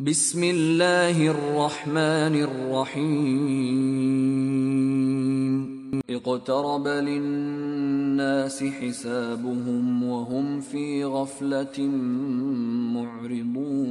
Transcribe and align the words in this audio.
بسم 0.00 0.43
الله 0.43 1.27
الرحمن 1.27 2.35
الرحيم 2.41 3.11
اقترب 6.09 6.87
للناس 6.87 8.63
حسابهم 8.63 10.03
وهم 10.03 10.61
في 10.61 11.03
غفلة 11.05 11.79
معرضون 12.95 13.81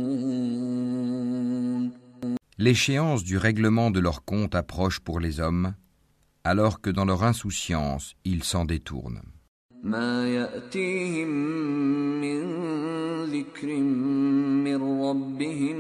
L'échéance 2.58 3.22
du 3.22 3.36
règlement 3.36 3.90
de 3.90 4.00
leur 4.00 4.24
compte 4.24 4.54
approche 4.54 5.00
pour 5.00 5.20
les 5.20 5.38
hommes, 5.38 5.74
alors 6.44 6.80
que 6.80 6.90
dans 6.90 7.04
leur 7.04 7.24
insouciance, 7.24 8.14
ils 8.24 8.42
s'en 8.42 8.64
détournent. 8.64 9.22
ما 9.85 10.27
يأتيهم 10.27 11.29
من 12.21 12.41
ذكر 13.25 13.67
من 14.67 14.81
ربهم 15.01 15.77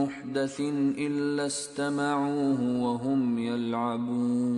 محدث 0.00 0.60
إلا 0.98 1.46
استمعوه 1.46 2.60
وهم 2.82 3.38
يلعبون 3.38 4.56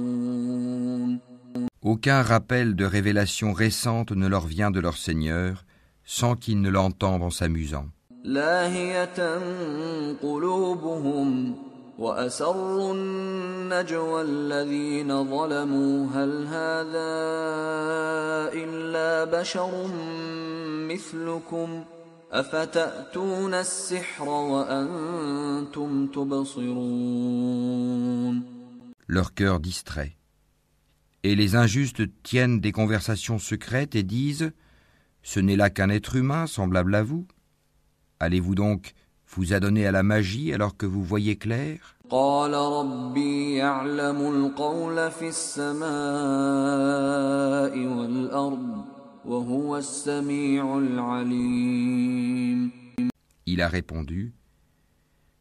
Aucun 1.81 2.23
rappel 2.23 2.75
de 2.77 2.85
révélation 2.85 3.53
récente 3.55 4.11
ne 4.13 4.27
leur 4.27 4.47
vient 4.47 4.71
de 4.71 4.81
leur 4.81 4.97
Seigneur 4.99 5.65
sans 6.05 6.35
qu'ils 6.37 6.61
ne 6.61 6.69
l'entendent 6.69 7.23
en 7.23 7.31
s'amusant. 7.31 7.87
لاهية 8.25 9.39
قلوبهم 10.23 11.55
وأسروا 11.99 12.95
النجوى 12.95 14.23
الذين 14.23 15.25
ظلموا 15.25 16.07
هل 16.15 16.47
هذا 16.47 17.09
إلا 18.55 19.25
بشر 19.41 19.87
مثلكم 20.89 21.85
أفتأتون 22.33 23.55
السحر 23.55 24.29
وأنتم 24.29 26.07
تبصرون 26.07 27.59
Leur 29.11 29.33
cœur 29.33 29.59
distrait. 29.59 30.19
Et 31.23 31.35
les 31.35 31.57
injustes 31.57 32.03
tiennent 32.23 32.61
des 32.61 32.73
conversations 32.73 33.39
secrètes 33.39 33.97
et 33.97 34.03
disent 34.03 34.53
Ce 35.23 35.41
n'est 35.41 35.57
là 35.57 35.71
qu'un 35.71 35.89
être 35.89 36.17
humain 36.17 36.47
semblable 36.47 36.95
à 36.95 37.03
vous. 37.03 37.27
Allez-vous 38.21 38.55
donc 38.55 38.93
vous 39.36 39.54
a 39.54 39.60
donné 39.60 39.88
à 39.88 39.92
la 39.92 40.04
magie 40.04 40.54
alors 40.54 40.78
que 40.78 40.86
vous 40.86 41.04
voyez 41.04 41.36
clair 41.36 41.96
Il 53.46 53.62
a 53.62 53.68
répondu 53.68 54.34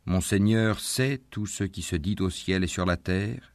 Mon 0.06 0.20
Seigneur 0.20 0.80
sait 0.80 1.20
tout 1.30 1.46
ce 1.46 1.64
qui 1.64 1.82
se 1.82 1.96
dit 1.96 2.16
au 2.20 2.30
ciel 2.30 2.64
et 2.64 2.68
sur 2.68 2.86
la 2.86 2.96
terre, 2.96 3.52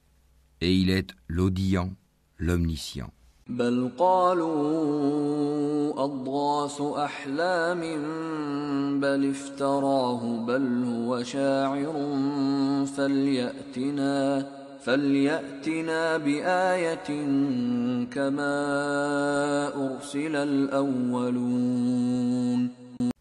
et 0.62 0.76
il 0.76 0.90
est 0.90 1.14
l'audient, 1.28 1.94
l'omniscient. 2.38 3.12
بل 3.50 3.92
قالوا 3.98 5.44
أضغاث 6.04 6.82
أحلام 6.82 7.80
بل 9.00 9.30
افتراه 9.30 10.46
بل 10.46 10.84
هو 10.84 11.24
شاعر 11.24 12.16
فليأتنا 12.98 14.48
فليأتنا 14.84 16.18
بآية 16.18 17.08
كما 18.12 18.56
أرسل 19.76 20.36
الأولون 20.36 21.68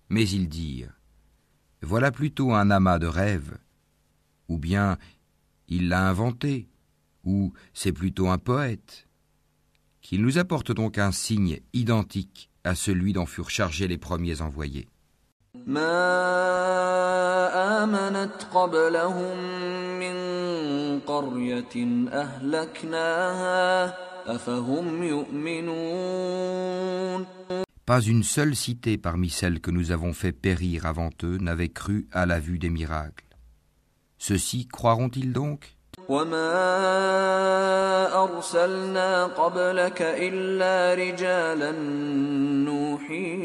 Mais 0.09 0.25
ils 0.31 0.49
dirent 0.49 0.93
Voilà 1.83 2.11
plutôt 2.11 2.53
un 2.53 2.71
amas 2.71 2.99
de 2.99 3.07
rêves, 3.07 3.59
ou 4.49 4.59
bien 4.59 4.99
il 5.69 5.89
l'a 5.89 6.09
inventé, 6.09 6.69
ou 7.25 7.53
c'est 7.75 7.93
plutôt 7.93 8.29
un 8.29 8.39
poète. 8.39 9.06
Qu'il 10.06 10.22
nous 10.22 10.38
apporte 10.38 10.72
donc 10.72 10.98
un 10.98 11.12
signe 11.12 11.60
identique 11.74 12.50
à 12.64 12.76
celui 12.76 13.14
dont 13.14 13.26
furent 13.26 13.50
chargés 13.50 13.88
les 13.88 13.98
premiers 13.98 14.42
envoyés. 14.42 14.88
ما 15.68 15.84
آمنت 17.84 18.44
قبلهم 18.54 19.38
من 20.00 20.16
قرية 21.00 22.08
أهلكناها 22.12 23.94
أفهم 24.36 25.04
يؤمنون 25.04 26.52
Pas 27.86 28.00
une 28.00 28.24
seule 28.24 28.56
cité 28.56 28.98
parmi 28.98 29.30
celles 29.30 29.60
que 29.60 29.72
nous 29.72 29.92
avons 29.92 30.14
fait 30.14 30.32
périr 30.32 30.86
avant 30.86 31.10
eux 31.24 31.38
n'avait 31.40 31.68
cru 31.68 32.08
à 32.14 32.26
la 32.26 32.40
vue 32.40 32.58
des 32.60 32.70
miracles. 32.70 33.26
Ceux-ci 34.18 34.68
croiront-ils 34.68 35.34
donc 35.34 35.75
وما 36.10 36.54
أرسلنا 38.24 39.26
قبلك 39.26 40.02
إلا 40.02 40.94
رجالا 40.94 41.72
نوحي 42.66 43.36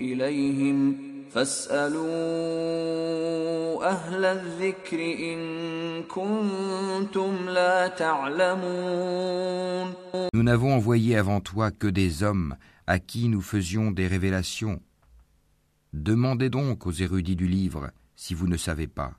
إليهم 0.00 0.96
فاسألوا 1.30 2.04
أهل 3.90 4.24
الذكر 4.24 5.00
إن 5.00 5.38
كنتم 6.02 7.48
لا 7.48 7.88
تعلمون 7.88 9.94
Nous 10.32 10.42
n'avons 10.42 10.72
envoyé 10.74 11.16
avant 11.16 11.40
toi 11.40 11.70
que 11.70 11.86
des 11.86 12.22
hommes 12.22 12.56
à 12.86 12.98
qui 12.98 13.28
nous 13.28 13.40
faisions 13.42 13.90
des 13.90 14.06
révélations. 14.06 14.80
Demandez 15.92 16.50
donc 16.50 16.86
aux 16.86 16.92
érudits 16.92 17.36
du 17.36 17.46
livre 17.46 17.90
si 18.16 18.34
vous 18.34 18.46
ne 18.46 18.56
savez 18.56 18.86
pas. 18.86 19.12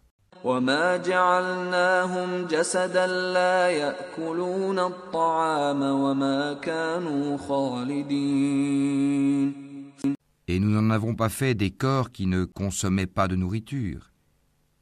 وما 0.45 0.97
جعلناهم 0.97 2.47
جسدا 2.47 3.06
لا 3.06 3.69
يأكلون 3.69 4.78
الطعام 4.78 5.83
وما 5.83 6.53
كانوا 6.53 7.37
خالدين. 7.37 8.91
Et 10.49 10.59
nous 10.59 10.71
n'en 10.71 10.91
avons 10.91 11.15
pas 11.15 11.28
fait 11.28 11.55
des 11.55 11.71
corps 11.71 12.11
qui 12.11 12.27
ne 12.27 12.45
consommaient 12.45 13.06
pas 13.06 13.28
de 13.28 13.37
nourriture, 13.37 14.11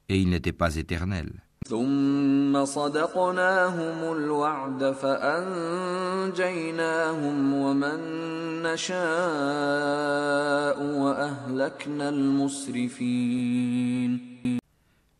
et 0.09 0.17
ils 0.19 0.31
n'étaient 0.31 0.53
pas 0.53 0.77
éternels. 0.77 1.33
ثم 1.69 2.65
صدقناهم 2.65 4.13
الوعد 4.13 4.93
فأنجيناهم 4.93 6.35
ومن 7.55 8.01
نشاء 8.63 8.99
وأهلكنا 10.83 12.09
المسرفين. 12.09 13.49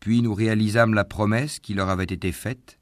Puis 0.08 0.22
nous 0.22 0.34
réalisâmes 0.34 0.94
la 0.94 1.04
promesse 1.04 1.58
qui 1.58 1.74
leur 1.74 1.88
avait 1.88 2.04
été 2.04 2.32
faite, 2.32 2.78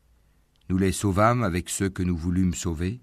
nous 0.69 0.79
les 0.79 0.93
sauvâmes 0.93 1.45
avec 1.45 1.69
ceux 1.69 1.89
que 1.89 2.03
nous 2.03 2.17
voulûmes 2.17 2.55
sauver, 2.55 3.01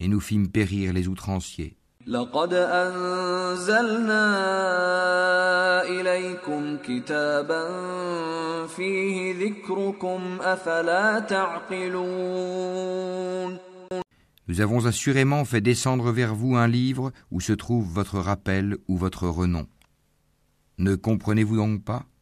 et 0.00 0.08
nous 0.08 0.20
fîmes 0.20 0.48
périr 0.48 0.92
les 0.92 1.08
outranciers. 1.08 1.76
لقد 2.06 2.54
أنزلنا 2.54 4.22
إليكم 5.82 6.76
كتابا 6.76 7.66
فيه 8.66 9.34
ذكركم 9.46 10.38
أفلا 10.40 11.18
تعقلون 11.18 12.92
Nous 14.48 14.60
avons 14.60 14.86
assurément 14.86 15.44
fait 15.44 15.60
descendre 15.60 16.10
vers 16.10 16.34
vous 16.34 16.56
un 16.56 16.66
livre 16.66 17.12
où 17.30 17.40
se 17.40 17.52
trouve 17.52 17.86
votre 17.86 18.18
rappel 18.18 18.76
ou 18.88 18.96
votre 18.98 19.28
renom. 19.28 19.68
Ne 20.78 20.96
comprenez-vous 20.96 21.56
donc 21.56 21.84
pas 21.84 22.04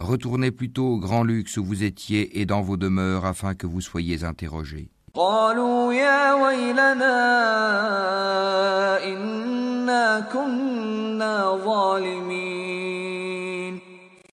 Retournez 0.00 0.50
plutôt 0.50 0.86
au 0.94 0.98
grand 0.98 1.22
luxe 1.22 1.56
où 1.58 1.64
vous 1.64 1.84
étiez 1.84 2.40
et 2.40 2.46
dans 2.46 2.62
vos 2.62 2.76
demeures 2.76 3.24
afin 3.24 3.54
que 3.54 3.66
vous 3.66 3.80
soyez 3.80 4.24
interrogés. 4.24 4.88
قالوا 5.14 5.92
يا 5.94 6.32
ويلنا 6.34 7.18
إنا 9.04 10.20
كنا 10.32 11.56
ظالمين 11.64 12.92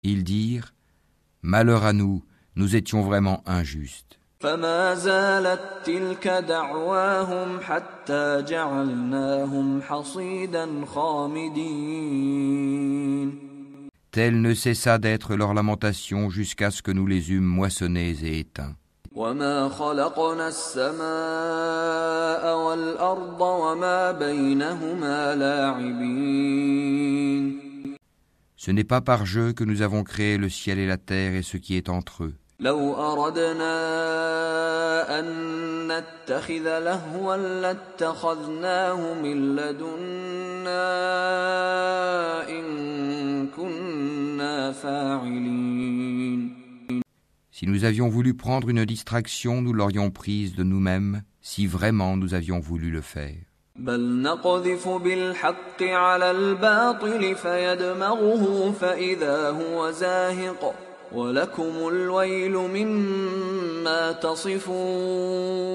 Ils 0.03 0.23
dirent 0.23 0.71
Malheur 1.41 1.83
à 1.85 1.93
nous, 1.93 2.23
nous 2.55 2.75
étions 2.75 3.01
vraiment 3.01 3.41
injustes. 3.45 4.17
فما 4.39 4.95
زالت 4.95 5.61
تلك 5.85 6.27
دعواهم 6.27 7.59
حتى 7.61 8.43
جعلناهم 8.47 9.81
حصيدا 9.81 10.85
خامدين 10.85 13.02
Telle 14.13 14.41
ne 14.41 14.53
cessa 14.53 14.97
d'être 14.97 15.35
leur 15.35 15.53
lamentation 15.53 16.29
jusqu'à 16.29 16.71
ce 16.71 16.81
que 16.81 16.91
nous 16.91 17.05
les 17.05 17.31
eûmes 17.31 17.43
moissonnés 17.43 18.15
et 18.23 18.39
éteints. 18.39 18.75
وما 19.15 19.69
خلقنا 19.69 20.47
السماء 20.47 21.05
والأرض 22.57 23.41
وما 23.41 24.11
بينهما 24.11 25.35
لاعبين 25.35 26.89
Ce 28.55 28.71
n'est 28.71 28.83
pas 28.83 29.01
par 29.01 29.25
jeu 29.25 29.53
que 29.53 29.63
nous 29.63 29.81
avons 29.81 30.03
créé 30.03 30.37
le 30.37 30.49
ciel 30.49 30.79
et 30.79 30.87
la 30.87 30.97
terre 30.97 31.33
et 31.33 31.43
ce 31.43 31.57
qui 31.57 31.75
est 31.75 31.87
entre 31.89 32.25
eux. 32.25 32.35
لو 32.59 32.95
أردنا 32.95 33.75
أن 35.19 35.25
نتخذ 35.87 36.79
لهوا 36.79 37.37
لاتخذناه 37.37 39.13
من 39.13 39.55
لدنا 39.55 40.89
إن 42.49 43.47
كنا 43.47 44.71
فاعلين 44.71 45.59
Si 47.51 47.67
nous 47.67 47.83
avions 47.83 48.07
voulu 48.07 48.35
prendre 48.35 48.69
une 48.69 48.85
distraction, 48.85 49.61
nous 49.61 49.73
l'aurions 49.73 50.11
prise 50.11 50.55
de 50.55 50.63
nous-mêmes, 50.63 51.23
si 51.41 51.67
vraiment 51.67 52.15
nous 52.15 52.33
avions 52.33 52.59
voulu 52.59 52.89
le 52.89 53.01
faire. 53.01 53.35
بل 53.75 54.21
نقذف 54.21 54.87
بالحق 54.87 55.83
على 55.83 56.31
الباطل 56.31 57.35
فيدمغه 57.35 58.71
فإذا 58.71 59.49
هو 59.49 59.91
زاهق 59.91 60.82
ولكم 61.13 61.87
الويل 61.87 62.57
مما 62.57 64.11
تصفون 64.11 65.69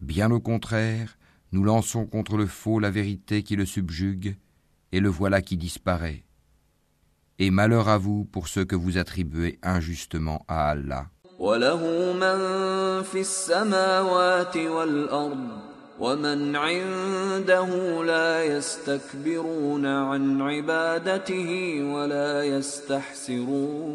Bien 0.00 0.30
au 0.30 0.40
contraire, 0.40 1.16
nous 1.52 1.64
lançons 1.64 2.06
contre 2.06 2.36
le 2.36 2.46
faux 2.46 2.78
la 2.80 2.90
vérité 2.90 3.42
qui 3.42 3.56
le 3.56 3.66
subjugue, 3.66 4.36
et 4.92 5.00
le 5.00 5.08
voilà 5.08 5.40
qui 5.40 5.56
disparaît. 5.56 6.24
Et 7.38 7.50
malheur 7.50 7.88
à 7.88 7.98
vous 7.98 8.24
pour 8.24 8.48
ceux 8.48 8.64
que 8.64 8.76
vous 8.76 8.98
attribuez 8.98 9.58
injustement 9.62 10.44
à 10.48 10.70
Allah. 10.70 11.06
وله 11.38 12.12
من 12.12 12.38
في 13.02 13.20
السماوات 13.20 14.56
والأرض 14.56 15.48
ومن 16.00 16.56
عنده 16.56 17.68
لا 18.04 18.44
يستكبرون 18.44 19.86
عن 19.86 20.40
عبادته 20.40 21.82
ولا 21.94 22.44
يستحسرون 22.44 23.92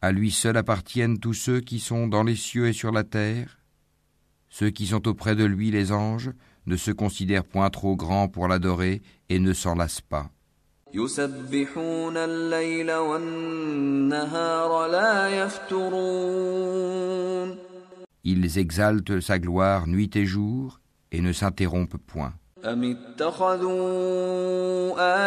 À 0.00 0.12
lui 0.12 0.30
seul 0.30 0.56
appartiennent 0.56 1.18
tous 1.18 1.34
ceux 1.34 1.60
qui 1.60 1.80
sont 1.80 2.06
dans 2.06 2.22
les 2.22 2.36
cieux 2.36 2.68
et 2.68 2.72
sur 2.72 2.92
la 2.92 3.02
terre. 3.02 3.58
Ceux 4.48 4.70
qui 4.70 4.86
sont 4.86 5.08
auprès 5.08 5.34
de 5.34 5.44
lui, 5.44 5.72
les 5.72 5.90
anges, 5.90 6.30
ne 6.66 6.76
se 6.76 6.92
considèrent 6.92 7.44
point 7.44 7.68
trop 7.70 7.96
grands 7.96 8.28
pour 8.28 8.46
l'adorer 8.46 9.02
et 9.28 9.40
ne 9.40 9.52
s'en 9.52 9.74
lassent 9.74 10.00
pas. 10.00 10.30
يسبحون 10.94 12.16
الليل 12.16 12.92
والنهار 12.92 14.86
لا 14.86 15.28
يفترون 15.28 16.88
Ils 18.24 18.58
exaltent 18.58 19.20
sa 19.20 19.38
gloire 19.38 19.86
nuit 19.86 20.10
et 20.16 20.26
jour 20.26 20.80
et 21.12 21.20
ne 21.20 21.32
s'interrompent 21.32 21.96
point. 21.96 22.32
أم 22.64 22.84
اتخذوا 22.84 23.78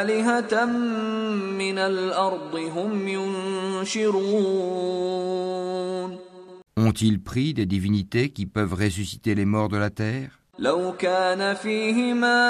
آلهة 0.01 0.65
من 0.65 1.77
الأرض 1.77 2.55
هم 2.55 3.07
ينشرون 3.07 4.21
Ont-ils 6.77 7.19
pris 7.21 7.53
des 7.53 7.65
divinités 7.65 8.29
qui 8.29 8.45
peuvent 8.45 8.73
ressusciter 8.73 9.35
les 9.35 9.45
morts 9.45 9.69
de 9.69 9.77
la 9.77 9.89
terre 9.89 10.31
لو 10.59 10.93
كان 10.99 11.53
فيهما 11.53 12.41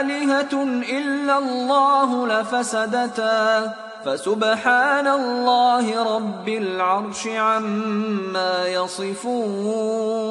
آلهة 0.00 0.62
إلا 0.98 1.38
الله 1.38 2.26
لفسدتا 2.26 3.74
فسبحان 4.04 5.06
الله 5.06 6.16
رب 6.16 6.48
العرش 6.48 7.26
عما 7.26 8.66
يصفون 8.66 10.28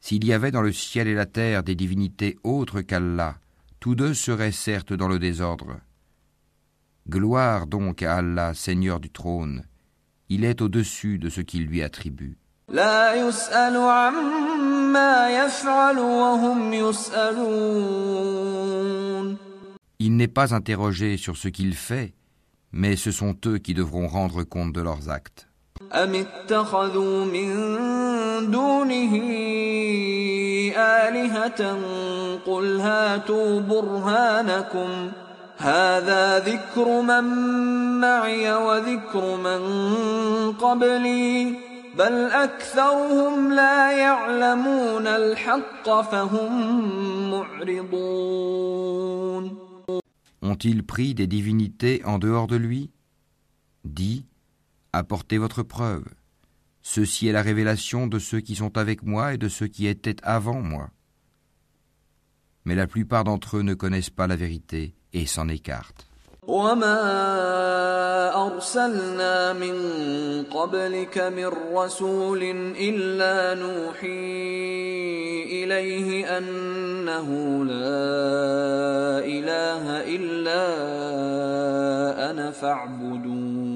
S'il 0.00 0.24
y 0.24 0.32
avait 0.32 0.50
dans 0.50 0.62
le 0.62 0.72
ciel 0.72 1.06
et 1.08 1.14
la 1.14 1.26
terre 1.26 1.62
des 1.62 1.76
divinités 1.76 2.36
autres 2.42 2.80
qu'Allah, 2.80 3.36
tous 3.78 3.94
deux 3.94 4.14
seraient 4.14 4.50
certes 4.50 4.92
dans 4.92 5.06
le 5.06 5.20
désordre. 5.20 5.76
Gloire 7.08 7.66
donc 7.66 8.02
à 8.02 8.16
Allah, 8.16 8.52
Seigneur 8.54 8.98
du 8.98 9.10
trône. 9.10 9.64
Il 10.28 10.44
est 10.44 10.62
au-dessus 10.62 11.18
de 11.18 11.28
ce 11.28 11.40
qu'il 11.40 11.66
lui 11.66 11.82
attribue. 11.82 12.36
لا 12.68 13.14
يسأل 13.14 13.76
عما 13.76 15.30
يفعل 15.30 15.98
وهم 15.98 16.72
يسألون 16.72 18.20
Il 20.14 20.16
n'est 20.16 20.28
pas 20.28 20.54
interrogé 20.54 21.16
sur 21.16 21.36
ce 21.36 21.48
qu'il 21.48 21.74
fait, 21.74 22.14
mais 22.72 22.96
ce 22.96 23.10
sont 23.10 23.36
eux 23.46 23.58
qui 23.58 23.74
devront 23.74 24.08
rendre 24.08 24.42
compte 24.44 24.72
de 24.72 24.80
leurs 24.80 25.08
actes. 25.10 25.46
أم 25.92 26.14
اتخذوا 26.14 27.24
من 27.24 27.50
دونه 28.50 29.14
آلهة 30.76 31.78
قل 32.46 32.80
هاتوا 32.80 33.60
برهانكم 33.60 35.10
هذا 35.58 36.38
ذكر 36.38 37.00
من 37.00 37.24
معي 38.00 38.52
وذكر 38.52 39.36
من 39.36 39.62
قبلي 40.52 41.54
بل 41.98 42.30
أكثرهم 42.30 43.52
لا 43.52 43.92
يعلمون 43.92 45.06
الحق 45.06 46.00
فهم 46.00 46.80
معرضون 47.30 48.90
Ont-ils 50.45 50.83
pris 50.83 51.15
des 51.15 51.25
divinités 51.25 52.05
en 52.05 52.19
dehors 52.19 52.45
de 52.45 52.55
lui? 52.55 52.91
Dis, 53.83 54.27
apportez 54.93 55.39
votre 55.39 55.63
preuve. 55.63 56.05
Ceci 56.83 57.25
est 57.25 57.31
la 57.31 57.41
révélation 57.41 58.05
de 58.05 58.19
ceux 58.19 58.41
qui 58.41 58.53
sont 58.53 58.77
avec 58.77 59.01
moi 59.01 59.33
et 59.33 59.39
de 59.39 59.49
ceux 59.49 59.65
qui 59.65 59.87
étaient 59.87 60.21
avant 60.21 60.61
moi. 60.61 60.91
Mais 62.63 62.75
la 62.75 62.85
plupart 62.85 63.23
d'entre 63.23 63.57
eux 63.57 63.63
ne 63.63 63.73
connaissent 63.73 64.11
pas 64.11 64.27
la 64.27 64.35
vérité 64.35 64.93
et 65.13 65.25
s'en 65.25 65.49
écartent. 65.49 66.07
وما 66.44 67.02
أرسلنا 68.46 69.52
من 69.52 69.74
قبلك 70.44 71.18
من 71.18 71.50
رسول 71.74 72.42
إلا 72.80 73.54
نوحي 73.54 74.30
إليه 75.62 76.38
أنه 76.38 77.28
لا 77.64 79.22
إله 79.24 79.84
إلا 80.16 80.64
أنا 82.30 82.50
فاعبدون 82.50 83.70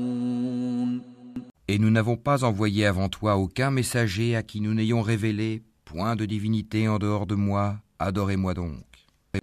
Et 1.67 1.79
nous 1.79 1.91
n'avons 1.91 2.17
pas 2.17 2.45
envoyé 2.45 2.85
avant 2.87 3.09
toi 3.09 3.37
aucun 3.37 3.71
messager 3.71 4.37
à 4.37 4.43
qui 4.43 4.61
nous 4.61 4.75
n'ayons 4.75 5.01
révélé 5.01 5.63
point 5.87 6.15
de 6.15 6.27
divinité 6.27 6.89
en 6.89 6.99
dehors 6.99 7.27
de 7.27 7.35
moi, 7.35 7.77
adorez-moi 7.99 8.53
donc. 8.53 8.88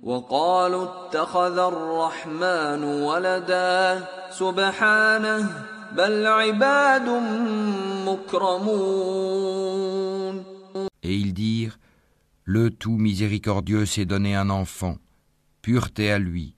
وقالوا 0.04 0.84
اتخذ 0.84 1.58
الرحمن 1.58 2.84
ولدا 2.84 4.08
سبحانه 4.32 5.50
بل 5.96 6.28
عباد 6.28 7.10
مكرمون 8.08 9.82
Et 11.04 11.16
ils 11.16 11.34
dirent, 11.34 11.78
Le 12.44 12.70
tout 12.70 12.98
miséricordieux 12.98 13.86
s'est 13.86 14.06
donné 14.06 14.36
un 14.36 14.50
enfant, 14.50 14.98
pureté 15.62 16.12
à 16.12 16.20
lui, 16.20 16.56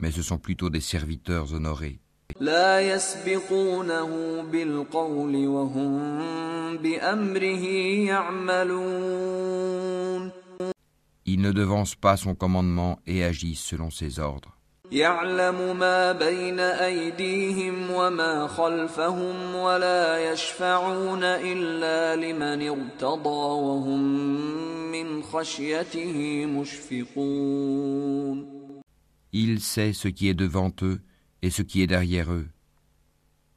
mais 0.00 0.10
ce 0.10 0.22
sont 0.22 0.38
plutôt 0.38 0.70
des 0.70 0.80
serviteurs 0.80 1.52
honorés. 1.52 2.00
لا 2.40 2.80
يسبقونه 2.80 4.42
بالقول 4.42 5.46
وهم 5.46 6.76
بأمره 6.76 7.64
يعملون 8.06 9.66
Ils 11.24 11.40
ne 11.40 11.52
devancent 11.52 11.96
pas 11.96 12.16
son 12.16 12.34
commandement 12.34 13.00
et 13.06 13.24
agissent 13.24 13.64
selon 13.64 13.90
ses 13.90 14.18
ordres. 14.18 14.56
يعلم 14.92 15.78
ما 15.78 16.12
بين 16.12 16.60
أيديهم 16.60 17.90
وما 17.90 18.46
خلفهم 18.46 19.54
ولا 19.54 20.32
يشفعون 20.32 21.22
إلا 21.24 22.16
لمن 22.16 22.68
ارتضى 22.68 23.28
وهم 23.66 24.02
من 24.92 25.22
خشيته 25.22 26.46
مشفقون 26.46 27.96
Il 29.32 29.60
sait 29.60 29.92
ce 29.92 30.08
qui 30.08 30.28
est 30.28 30.34
devant 30.34 30.72
eux 30.82 31.00
et 31.42 31.50
ce 31.50 31.62
qui 31.62 31.82
est 31.82 31.86
derrière 31.86 32.32
eux. 32.32 32.48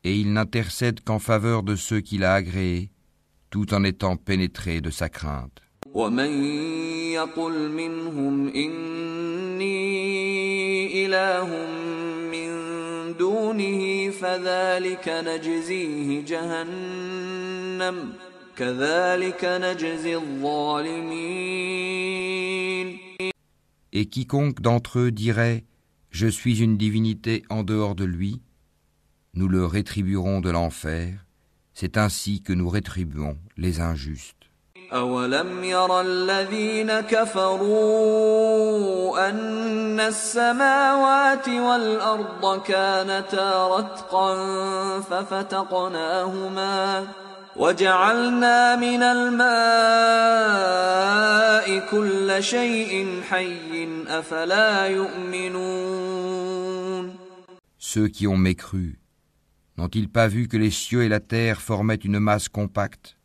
Et 0.03 0.19
il 0.19 0.33
n'intercède 0.33 1.01
qu'en 1.01 1.19
faveur 1.19 1.63
de 1.63 1.75
ceux 1.75 2.01
qu'il 2.01 2.24
a 2.24 2.33
agréés, 2.33 2.91
tout 3.50 3.74
en 3.74 3.83
étant 3.83 4.17
pénétré 4.17 4.81
de 4.81 4.89
sa 4.89 5.09
crainte. 5.09 5.62
Et 23.92 24.06
quiconque 24.06 24.60
d'entre 24.60 24.98
eux 24.98 25.12
dirait 25.12 25.64
Je 26.10 26.26
suis 26.26 26.60
une 26.60 26.76
divinité 26.76 27.44
en 27.50 27.62
dehors 27.62 27.94
de 27.94 28.04
lui, 28.04 28.42
nous 29.34 29.46
le 29.46 29.64
rétribuerons 29.64 30.40
de 30.40 30.50
l'enfer, 30.50 31.24
c'est 31.72 31.96
ainsi 31.98 32.42
que 32.42 32.52
nous 32.52 32.68
rétribuons 32.68 33.38
les 33.56 33.80
injustes. 33.80 34.43
أولم 34.94 35.64
ير 35.64 36.00
الذين 36.00 37.00
كفروا 37.00 37.78
أن 39.28 40.00
السماوات 40.00 41.48
والأرض 41.48 42.62
كانتا 42.62 43.68
رتقا 43.68 44.36
ففتقناهما 45.00 47.06
وجعلنا 47.56 48.76
من 48.76 49.02
الماء 49.02 49.44
كل 51.90 52.42
شيء 52.42 53.22
حي 53.30 53.88
أفلا 54.08 54.86
يؤمنون 54.86 56.24
Ceux 57.78 58.08
qui 58.08 58.26
ont 58.26 58.36
mécru, 58.36 58.98
n'ont-ils 59.76 60.08
pas 60.08 60.26
vu 60.26 60.48
que 60.48 60.56
les 60.56 60.70
cieux 60.70 61.04
et 61.04 61.08
la 61.08 61.20
terre 61.20 61.60
formaient 61.60 61.94
une 61.94 62.18
masse 62.18 62.48
compacte? 62.48 63.16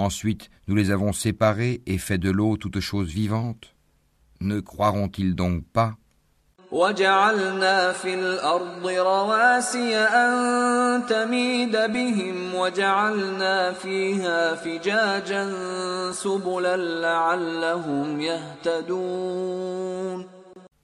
Ensuite, 0.00 0.48
nous 0.66 0.74
les 0.74 0.90
avons 0.90 1.12
séparés 1.12 1.82
et 1.84 1.98
fait 1.98 2.16
de 2.16 2.30
l'eau 2.30 2.56
toute 2.56 2.80
chose 2.80 3.10
vivante. 3.10 3.74
Ne 4.40 4.60
croiront-ils 4.60 5.34
donc 5.34 5.62
pas? 5.74 5.98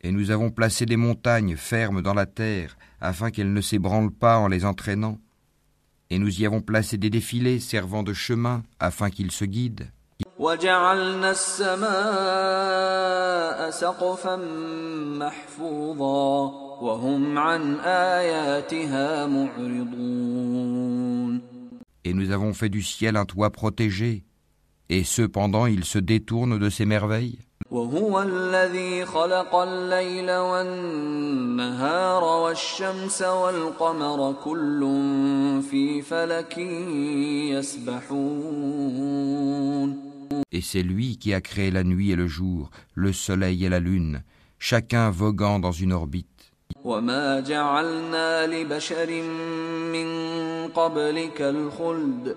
Et 0.02 0.12
nous 0.12 0.30
avons 0.30 0.50
placé 0.50 0.84
des 0.84 0.96
montagnes 0.98 1.56
fermes 1.56 2.02
dans 2.02 2.12
la 2.12 2.26
terre 2.26 2.76
afin 3.00 3.30
qu'elles 3.30 3.54
ne 3.54 3.62
s'ébranlent 3.62 4.12
pas 4.12 4.36
en 4.36 4.48
les 4.48 4.66
entraînant 4.66 5.18
et 6.10 6.18
nous 6.18 6.40
y 6.40 6.46
avons 6.46 6.60
placé 6.60 6.96
des 6.96 7.10
défilés 7.10 7.60
servant 7.60 8.02
de 8.02 8.12
chemin 8.12 8.62
afin 8.78 9.10
qu'ils 9.10 9.32
se 9.32 9.44
guident. 9.44 9.90
Et 22.04 22.14
nous 22.14 22.30
avons 22.30 22.54
fait 22.54 22.68
du 22.68 22.82
ciel 22.82 23.16
un 23.16 23.24
toit 23.24 23.50
protégé, 23.50 24.24
et 24.88 25.02
cependant 25.04 25.66
ils 25.66 25.84
se 25.84 25.98
détournent 25.98 26.58
de 26.58 26.70
ces 26.70 26.86
merveilles. 26.86 27.45
وهو 27.70 28.22
الذي 28.22 29.04
خلق 29.06 29.54
الليل 29.54 30.30
والنهار 30.30 32.24
والشمس 32.24 33.22
والقمر 33.22 34.34
كل 34.44 34.80
في 35.70 36.02
فلك 36.02 36.58
يسبحون 38.96 40.06
Et 40.52 40.60
c'est 40.60 40.82
lui 40.82 41.18
qui 41.18 41.34
a 41.34 41.40
créé 41.40 41.70
la 41.70 41.84
nuit 41.84 42.12
et 42.12 42.16
le 42.16 42.26
jour, 42.26 42.70
le 42.94 43.12
soleil 43.12 43.64
et 43.66 43.68
la 43.68 43.80
lune, 43.80 44.22
chacun 44.58 45.10
voguant 45.10 45.58
dans 45.58 45.72
une 45.72 45.92
orbite. 45.92 46.36
وما 46.84 47.40
جعلنا 47.40 48.46
لبشر 48.46 49.22
من 49.92 50.08
قبلك 50.68 51.42
الخلد 51.42 52.36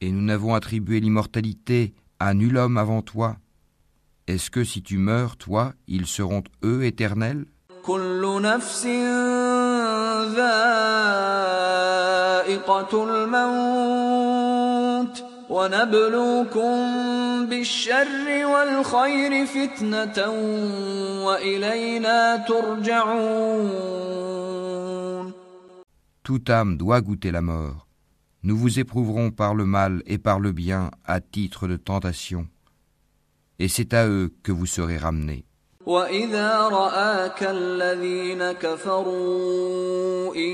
Et 0.00 0.12
nous 0.12 0.22
n'avons 0.22 0.54
attribué 0.54 1.00
l'immortalité 1.00 1.94
à 2.20 2.34
nul 2.34 2.56
homme 2.56 2.78
avant 2.78 3.02
toi. 3.02 3.36
Est-ce 4.26 4.50
que 4.50 4.62
si 4.64 4.82
tu 4.82 4.98
meurs, 4.98 5.36
toi, 5.36 5.72
ils 5.88 6.06
seront 6.06 6.44
eux 6.64 6.84
éternels? 6.84 7.44
Toute 26.24 26.48
âme 26.48 26.78
doit 26.78 27.02
goûter 27.02 27.30
la 27.30 27.42
mort. 27.42 27.86
Nous 28.42 28.56
vous 28.56 28.78
éprouverons 28.78 29.30
par 29.30 29.54
le 29.54 29.66
mal 29.66 30.02
et 30.06 30.16
par 30.18 30.40
le 30.40 30.52
bien 30.52 30.90
à 31.04 31.20
titre 31.20 31.68
de 31.68 31.76
tentation. 31.76 32.48
Et 33.58 33.68
c'est 33.68 33.92
à 33.92 34.06
eux 34.08 34.34
que 34.42 34.50
vous 34.50 34.66
serez 34.66 34.96
ramenés. 34.96 35.44
واذا 35.86 36.68
راك 36.68 37.42
الذين 37.42 38.52
كفروا 38.52 40.34
ان 40.34 40.50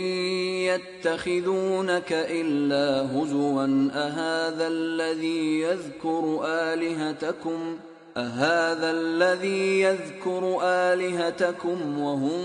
يتخذونك 0.67 2.13
الا 2.13 3.13
هزوا 3.15 3.91
اهذا 3.95 4.67
الذي 4.69 5.61
يذكر 5.61 6.41
الهتكم 6.45 7.77
اهذا 8.17 8.91
الذي 8.91 9.81
يذكر 9.81 10.59
الهتكم 10.63 11.99
وهم 11.99 12.41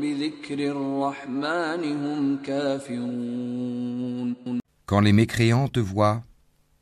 بذكر 0.00 0.58
الرحمن 0.58 1.82
هم 2.04 2.38
كافرون 2.42 4.36
Quand 4.86 5.00
les 5.00 5.12
mécréants 5.12 5.68
te 5.68 5.80
voient, 5.80 6.22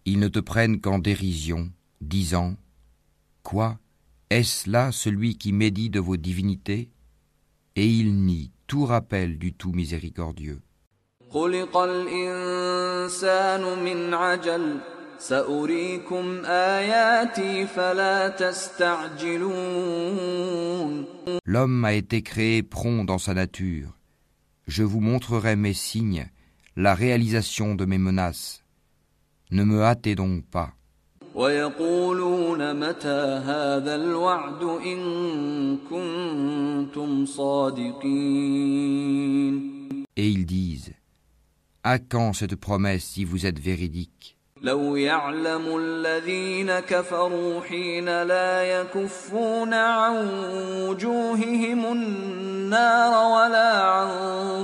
ils 0.04 0.18
ne 0.18 0.28
te 0.28 0.38
prennent 0.40 0.80
qu'en 0.80 0.98
dérision, 0.98 1.70
disant 2.02 2.54
Quoi? 3.42 3.78
Est-ce 4.30 4.70
là 4.70 4.90
celui 4.90 5.36
qui 5.36 5.52
médit 5.52 5.90
de 5.90 6.00
vos 6.00 6.16
divinités? 6.16 6.90
Et 7.76 7.86
ils 7.86 8.14
nient 8.14 8.52
tout 8.66 8.86
rappel 8.86 9.38
du 9.38 9.52
tout 9.52 9.72
miséricordieux. 9.72 10.60
L'homme 21.44 21.84
a 21.84 21.92
été 21.92 22.22
créé 22.22 22.62
prompt 22.62 23.04
dans 23.04 23.18
sa 23.18 23.34
nature. 23.34 23.98
Je 24.66 24.82
vous 24.82 25.00
montrerai 25.00 25.56
mes 25.56 25.74
signes, 25.74 26.26
la 26.76 26.94
réalisation 26.94 27.74
de 27.74 27.84
mes 27.84 27.98
menaces. 27.98 28.62
Ne 29.50 29.64
me 29.64 29.82
hâtez 29.82 30.14
donc 30.14 30.44
pas. 30.46 30.72
Et 31.36 31.40
ils 40.28 40.46
disent, 40.46 40.92
à 41.82 41.98
quand 41.98 42.32
cette 42.34 42.54
promesse 42.54 43.04
si 43.04 43.24
vous 43.24 43.46
êtes 43.46 43.58
véridique? 43.58 44.36
لو 44.62 44.96
يعلم 44.96 45.76
الذين 45.76 46.80
كفروا 46.80 47.60
حين 47.60 48.22
لا 48.22 48.80
يكفون 48.80 49.74
عن 49.74 50.28
وجوههم 50.88 51.92
النار 51.92 53.10
ولا 53.10 53.82
عن 53.82 54.08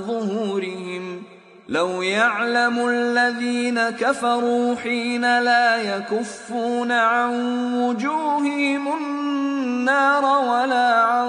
ظهورهم 0.01 1.23
لو 1.70 2.02
يعلم 2.02 2.88
الذين 2.88 3.90
كفروا 3.90 4.74
حين 4.76 5.20
لا 5.22 5.96
يكفون 5.96 6.92
عن 6.92 7.32
وجوههم 7.74 8.96
النار 8.96 10.24
ولا 10.24 11.04
عن 11.04 11.26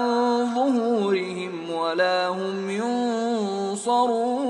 ظهورهم 0.54 1.70
ولا 1.70 2.28
هم 2.28 2.70
ينصرون 2.70 4.48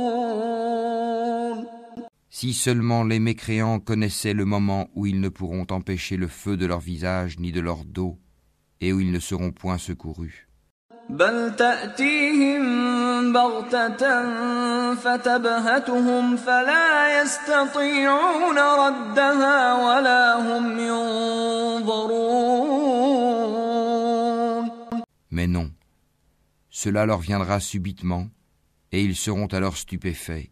Si 2.30 2.52
seulement 2.52 3.02
les 3.02 3.18
mécréants 3.18 3.80
connaissaient 3.80 4.32
le 4.32 4.44
moment 4.44 4.90
où 4.94 5.06
ils 5.06 5.20
ne 5.20 5.28
pourront 5.28 5.66
empêcher 5.70 6.16
le 6.16 6.28
feu 6.28 6.56
de 6.56 6.66
leur 6.66 6.78
visage 6.78 7.40
ni 7.40 7.50
de 7.50 7.60
leur 7.60 7.84
dos, 7.84 8.16
et 8.80 8.92
où 8.92 9.00
ils 9.00 9.10
ne 9.10 9.18
seront 9.18 9.50
point 9.50 9.78
secourus. 9.78 10.46
بل 11.10 11.56
تأتيهم 11.56 12.62
بغتة 13.32 14.22
فتبهتهم 14.94 16.36
فلا 16.36 17.22
يستطيعون 17.22 18.58
ردها 18.58 19.74
ولا 19.74 20.34
هم 20.36 20.78
ينظرون 20.78 22.48
Mais 25.30 25.46
non, 25.46 25.70
cela 26.70 27.06
leur 27.06 27.20
viendra 27.20 27.60
subitement, 27.60 28.24
et 28.92 29.00
ils 29.02 29.14
seront 29.14 29.46
alors 29.58 29.76
stupéfaits. 29.76 30.48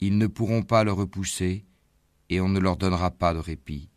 Ils 0.00 0.16
ne 0.18 0.28
pourront 0.28 0.62
pas 0.62 0.84
le 0.84 0.92
repousser, 0.92 1.64
et 2.28 2.40
on 2.40 2.48
ne 2.48 2.60
leur 2.60 2.76
donnera 2.76 3.10
pas 3.10 3.32
de 3.34 3.38
répit. 3.38 3.88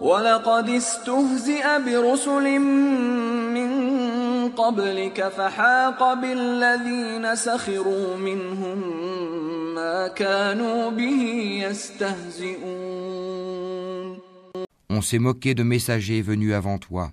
ولقد 0.00 0.68
استهزئ 0.68 1.64
برسل 1.86 2.58
من 2.58 3.59
قبلك 4.56 5.28
فحاق 5.28 6.14
بالذين 6.14 7.34
سخروا 7.34 8.16
منهم 8.16 8.78
ما 9.74 10.08
كانوا 10.08 10.90
به 10.90 11.22
يستهزئون 11.68 13.06
On 14.88 15.00
s'est 15.02 15.18
moqué 15.18 15.54
de 15.54 15.62
messagers 15.62 16.22
venus 16.22 16.54
avant 16.54 16.78
toi, 16.78 17.10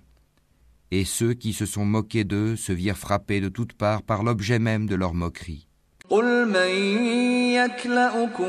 et 0.90 1.04
ceux 1.04 1.34
qui 1.34 1.52
se 1.52 1.66
sont 1.66 1.84
moqués 1.84 2.24
d'eux 2.24 2.56
se 2.56 2.72
virent 2.72 2.96
frappés 2.96 3.40
de 3.40 3.48
toutes 3.48 3.74
parts 3.74 4.02
par 4.02 4.22
l'objet 4.22 4.58
même 4.58 4.86
de 4.86 4.94
leur 4.94 5.12
moquerie. 5.12 5.66
قل 6.10 6.48
من 6.48 6.68
يكلأكم 7.52 8.48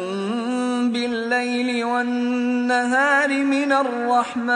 بالليل 0.91 1.83
والنهار 1.85 3.43
من 3.43 3.71
الرحمن 3.71 4.55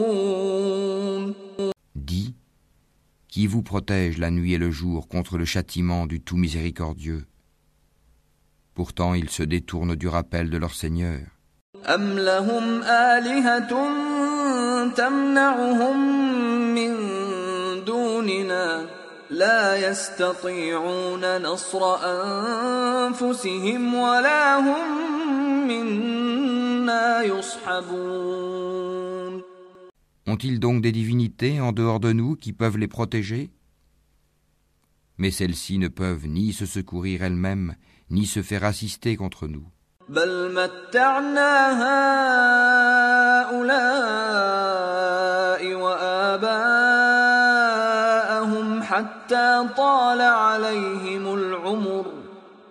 Dis, 1.95 2.35
qui 3.29 3.47
vous 3.47 3.63
protège 3.63 4.19
la 4.19 4.31
nuit 4.31 4.55
et 4.55 4.59
le 4.59 4.71
jour 4.71 5.09
contre 5.09 5.39
le 5.39 5.45
châtiment 5.45 6.07
du 6.07 6.21
tout 6.21 6.37
miséricordieux 6.37 7.27
Pourtant 8.75 9.15
ils 9.15 9.31
se 9.31 9.43
détournent 9.43 9.97
du 9.97 10.09
rappel 10.09 10.51
de 10.51 10.59
leur 10.59 10.75
Seigneur. 10.75 11.21
أم 11.87 12.19
لهم 12.19 12.83
آلهة 12.83 13.71
تمنعهم 14.95 15.99
من 16.75 16.95
دوننا 17.85 18.87
لا 19.31 19.91
يستطيعون 19.91 21.43
نصر 21.43 21.95
أنفسهم 23.07 23.95
ولا 23.95 24.59
هم 24.59 25.69
منا 25.69 27.23
يصحبون 27.23 28.79
Ont-ils 30.27 30.61
donc 30.61 30.83
des 30.83 30.93
divinités 30.93 31.59
en 31.59 31.73
dehors 31.73 32.01
de 32.01 32.13
nous 32.13 32.37
qui 32.37 32.53
peuvent 32.53 32.77
les 32.77 32.87
protéger 32.89 33.51
Mais 35.17 35.31
celles-ci 35.31 35.79
ne 35.79 35.89
peuvent 35.89 36.27
ni 36.27 36.53
se 36.53 36.67
secourir 36.67 37.23
elles-mêmes, 37.23 37.75
ni 38.11 38.27
se 38.27 38.43
faire 38.43 38.65
assister 38.65 39.17
contre 39.17 39.47
nous. 39.49 39.67
بل 40.09 40.55
متعنا 40.55 41.53
هؤلاء 43.43 45.02
حتى 49.33 49.69
طال 49.77 50.21
عليهم 50.21 51.35
العمر 51.35 52.07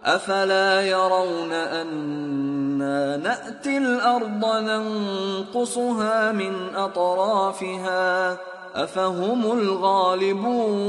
أفلا 0.04 0.82
يرون 0.82 1.52
أنا 1.52 3.18
نأتي 3.18 3.78
الأرض 3.78 4.46
ننقصها 4.46 6.32
من 6.32 6.76
أطرافها 6.76 8.38
أفهم 8.84 9.52
الغالبون 9.52 10.88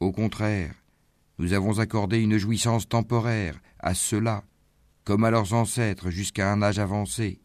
Au 0.00 0.10
contraire, 0.10 0.74
nous 1.38 1.52
avons 1.52 1.78
accordé 1.78 2.18
une 2.18 2.38
jouissance 2.38 2.88
temporaire 2.88 3.54
à 3.78 3.94
ceux-là, 3.94 4.42
comme 5.04 5.24
à 5.24 5.30
leurs 5.30 5.52
ancêtres 5.52 6.10
jusqu'à 6.10 6.50
un 6.50 6.60
âge 6.62 6.78
avancé. 6.80 7.40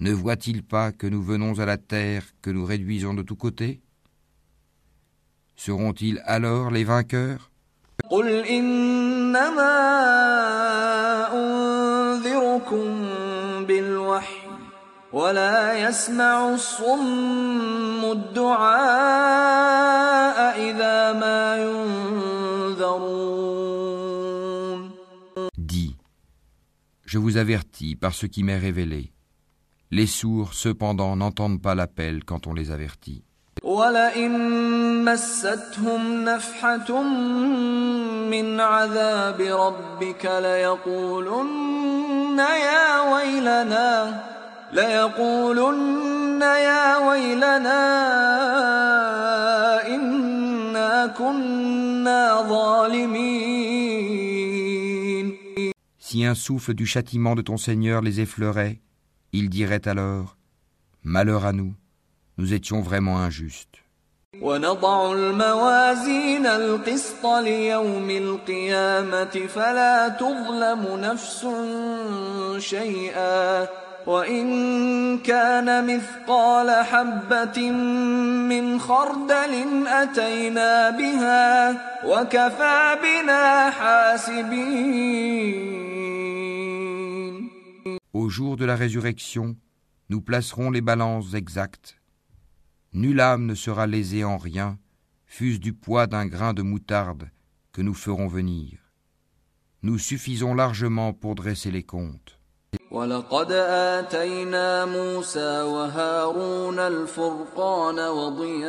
Ne 0.00 0.12
voient-ils 0.12 0.62
pas 0.62 0.92
que 0.92 1.06
nous 1.06 1.22
venons 1.22 1.58
à 1.58 1.64
la 1.64 1.78
terre 1.78 2.24
que 2.42 2.50
nous 2.50 2.66
réduisons 2.66 3.14
de 3.14 3.22
tous 3.22 3.36
côtés 3.36 3.80
Seront-ils 5.62 6.22
alors 6.24 6.70
les 6.70 6.84
vainqueurs 6.84 7.50
قل 8.10 8.28
إنما 8.46 9.74
أنذركم 11.34 12.86
بالوحي 13.66 14.48
ولا 15.12 15.88
يسمع 15.88 16.54
الصم 16.54 18.04
الدعاء 18.12 19.18
إذا 20.70 21.12
ما 21.12 21.56
ينذرون 21.56 23.18
Dis, 25.58 25.96
je 27.04 27.18
vous 27.18 27.36
avertis 27.36 27.96
par 27.96 28.14
ce 28.14 28.26
qui 28.26 28.42
m'est 28.42 28.58
révélé. 28.58 29.12
Les 29.90 30.06
sourds, 30.06 30.54
cependant, 30.54 31.16
n'entendent 31.16 31.60
pas 31.60 31.74
l'appel 31.74 32.24
quand 32.24 32.46
on 32.46 32.54
les 32.54 32.70
avertit. 32.70 33.24
ولئن 33.72 35.04
مستهم 35.04 36.24
نفحة 36.24 37.02
من 38.30 38.60
عذاب 38.60 39.40
ربك 39.40 40.24
ليقولن 40.42 42.38
يا 42.38 43.00
ويلنا 43.12 44.22
ليقولن 44.72 46.42
يا 46.42 46.96
ويلنا 47.08 47.82
إنا 49.86 51.06
كنا 51.06 52.42
ظالمين 52.48 53.58
Si 55.98 56.24
un 56.24 56.34
souffle 56.34 56.72
du 56.72 56.86
châtiment 56.86 57.34
de 57.34 57.42
ton 57.42 57.58
Seigneur 57.58 58.00
les 58.00 58.20
effleurait, 58.20 58.80
ils 59.34 59.50
diraient 59.50 59.86
alors 59.86 60.36
Malheur 61.02 61.44
à 61.44 61.52
nous, 61.52 61.74
nous 62.38 62.54
étions 62.54 62.80
vraiment 62.80 63.18
injustes. 63.18 63.78
ونضع 64.42 65.12
الموازين 65.12 66.46
القسط 66.46 67.26
ليوم 67.26 68.10
القيامة 68.10 69.46
فلا 69.54 70.08
تظلم 70.08 70.86
نفس 71.00 71.46
شيئا 72.58 73.66
وإن 74.06 74.48
كان 75.18 75.86
مثقال 75.96 76.84
حبة 76.84 77.70
من 78.50 78.80
خردل 78.80 79.86
أتينا 79.86 80.90
بها 80.90 81.70
وكفى 82.04 82.96
بنا 83.02 83.70
حاسبين 83.70 85.78
Au 88.14 88.28
jour 88.28 88.56
de 88.56 88.64
la 88.64 88.74
résurrection, 88.74 89.54
nous 90.10 90.20
placerons 90.20 90.70
les 90.70 90.80
balances 90.80 91.34
exactes. 91.34 91.96
Nulle 92.92 93.20
âme 93.20 93.46
ne 93.46 93.54
sera 93.54 93.86
lésée 93.86 94.24
en 94.24 94.38
rien, 94.38 94.78
fût-ce 95.26 95.58
du 95.58 95.72
poids 95.72 96.06
d'un 96.06 96.26
grain 96.26 96.54
de 96.54 96.62
moutarde 96.62 97.30
que 97.72 97.82
nous 97.82 97.94
ferons 97.94 98.28
venir. 98.28 98.78
Nous 99.82 99.98
suffisons 99.98 100.54
largement 100.54 101.12
pour 101.12 101.34
dresser 101.34 101.70
les 101.70 101.84
comptes. 101.84 102.38
ولقد 102.90 103.52
آتينا 103.52 104.84
موسى 104.84 105.62
وهارون 105.62 106.78
الفرقان 106.78 107.98
وضياء 107.98 108.68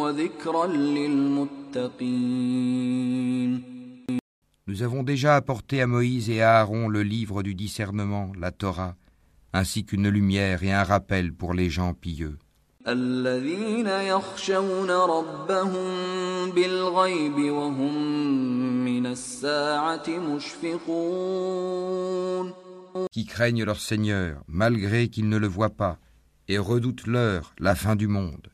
وذكرا 0.00 0.66
للمتقين 0.66 2.20
Nous 4.66 4.82
avons 4.84 5.02
déjà 5.02 5.34
apporté 5.34 5.82
à 5.82 5.86
Moïse 5.88 6.30
et 6.30 6.42
à 6.42 6.60
Aaron 6.60 6.88
le 6.88 7.02
livre 7.02 7.42
du 7.42 7.54
discernement, 7.56 8.30
la 8.38 8.52
Torah, 8.52 8.94
ainsi 9.54 9.84
qu'une 9.84 10.08
lumière 10.08 10.62
et 10.62 10.72
un 10.72 10.84
rappel 10.84 11.32
pour 11.32 11.54
les 11.54 11.70
gens 11.70 11.94
pieux. 11.94 12.38
الذين 12.88 13.86
يخشون 13.86 14.90
ربهم 14.90 16.50
بالغيب 16.50 17.50
وهم 17.52 17.94
من 18.84 19.06
الساعة 19.06 20.08
مشفقون 20.08 21.50
qui 23.12 23.24
craignent 23.24 23.64
leur 23.64 23.80
Seigneur, 23.80 24.42
malgré 24.48 25.08
qu'ils 25.08 25.28
ne 25.28 25.36
le 25.36 25.46
voient 25.46 25.70
pas, 25.70 25.98
et 26.48 26.58
redoutent 26.58 27.06
l'heure, 27.06 27.54
la 27.58 27.76
fin 27.76 27.94
du 27.96 28.08
monde. 28.08 28.48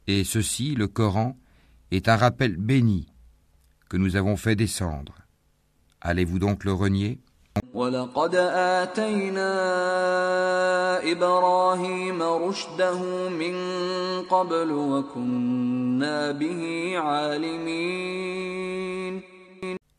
Et 0.07 0.23
ceci, 0.23 0.75
le 0.77 0.87
Coran, 0.87 1.37
est 1.91 2.09
un 2.09 2.17
rappel 2.17 2.57
béni 2.57 3.09
que 3.89 3.97
nous 3.97 4.15
avons 4.15 4.37
fait 4.37 4.55
descendre. 4.55 5.15
Allez-vous 6.01 6.39
donc 6.39 6.63
le 6.63 6.73
renier? 6.73 7.19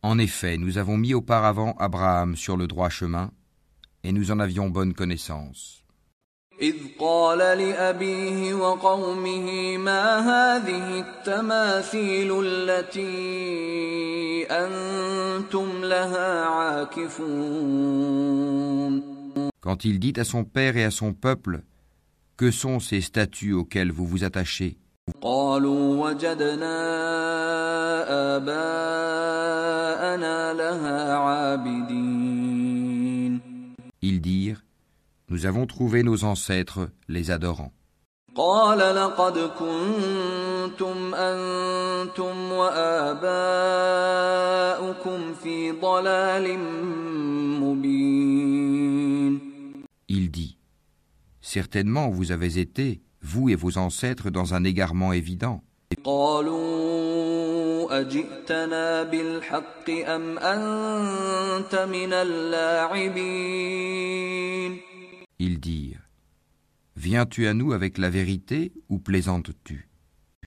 En 0.03 0.19
effet, 0.19 0.57
nous 0.57 0.77
avons 0.77 0.97
mis 0.97 1.13
auparavant 1.13 1.75
Abraham 1.79 2.37
sur 2.37 2.55
le 2.55 2.67
droit 2.67 2.89
chemin 2.89 3.31
et 4.04 4.12
nous 4.12 4.30
en 4.30 4.40
avions 4.40 4.68
bonne 4.68 4.94
connaissance. 4.94 5.80
إذ 6.62 6.74
قال 6.98 7.38
لأبيه 7.38 8.54
وقومه 8.54 9.76
ما 9.76 10.18
هذه 10.18 11.00
التماثيل 11.00 12.40
التي 12.44 14.46
أنتم 14.50 15.84
لها 15.84 16.44
عاكفون 16.44 18.00
Quand 19.60 19.84
il 19.84 19.98
dit 19.98 20.14
à 20.16 20.24
son 20.24 20.44
père 20.44 20.76
et 20.76 20.84
à 20.84 20.90
son 20.90 21.12
peuple, 21.12 21.62
Que 22.36 22.50
sont 22.50 22.80
ces 22.80 23.02
statues 23.02 23.52
auxquelles 23.52 23.92
vous 23.92 24.06
vous 24.06 24.24
attachez 24.24 24.76
قالوا 25.20 26.06
وجدنا 26.06 26.76
آباءنا 28.36 30.52
لها 30.52 31.14
عابدين 31.14 31.83
Ils 34.02 34.20
dirent, 34.20 34.62
Nous 35.28 35.46
avons 35.46 35.66
trouvé 35.66 36.02
nos 36.02 36.24
ancêtres 36.24 36.90
les 37.08 37.30
adorant. 37.30 37.72
قال 38.34 38.78
لقد 38.78 39.38
كنتم 39.38 41.14
أنتم 41.14 42.52
وآباؤكم 42.52 43.34
في 45.34 45.72
ضلال 45.72 46.58
مبين 47.60 49.40
Il 50.08 50.30
dit, 50.30 50.56
Certainement 51.40 52.08
vous 52.10 52.32
avez 52.32 52.58
été, 52.58 53.00
vous 53.22 53.48
et 53.48 53.56
vos 53.56 53.78
ancêtres, 53.78 54.30
dans 54.30 54.54
un 54.54 54.64
égarement 54.64 55.12
évident. 55.12 55.62
قالوا 56.04 57.33
أجئتنا 57.99 59.03
بالحق 59.03 59.89
أم 59.89 60.37
أنت 60.39 61.75
من 61.75 62.13
اللاعبين 63.45 63.95
Ils 65.39 65.59
dirent, 65.59 66.05
Viens-tu 66.97 67.45
à 67.47 67.53
nous 67.53 67.73
avec 67.73 67.97
la 67.97 68.09
vérité 68.09 68.71
ou 68.89 68.99
plaisantes-tu? 68.99 69.87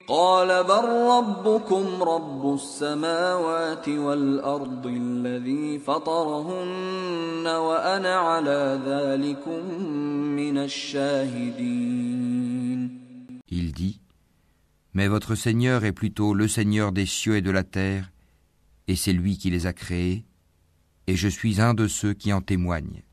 قال 0.09 0.65
بل 0.65 0.85
ربكم 1.19 2.03
رب 2.03 2.55
السماوات 2.55 3.89
والأرض 3.89 4.87
الذي 4.87 5.79
فطرهن 5.79 7.47
وأنا 7.47 8.17
على 8.17 8.81
ذلكم 8.87 9.75
من 10.37 10.59
الشاهدين. 10.59 12.29
Il 13.51 13.73
dit, 13.73 14.01
mais 14.99 15.07
votre 15.07 15.37
Seigneur 15.37 15.85
est 15.85 15.93
plutôt 15.93 16.35
le 16.35 16.49
Seigneur 16.49 16.91
des 16.91 17.07
cieux 17.07 17.37
et 17.37 17.41
de 17.41 17.53
la 17.53 17.63
terre, 17.63 18.11
et 18.89 18.97
c'est 18.97 19.13
lui 19.13 19.39
qui 19.39 19.49
les 19.49 19.67
a 19.69 19.73
créés, 19.73 20.25
et 21.07 21.15
je 21.15 21.29
suis 21.29 21.61
un 21.61 21.73
de 21.73 21.87
ceux 21.87 22.15
qui 22.15 22.33
en 22.33 22.41
témoignent. 22.41 23.05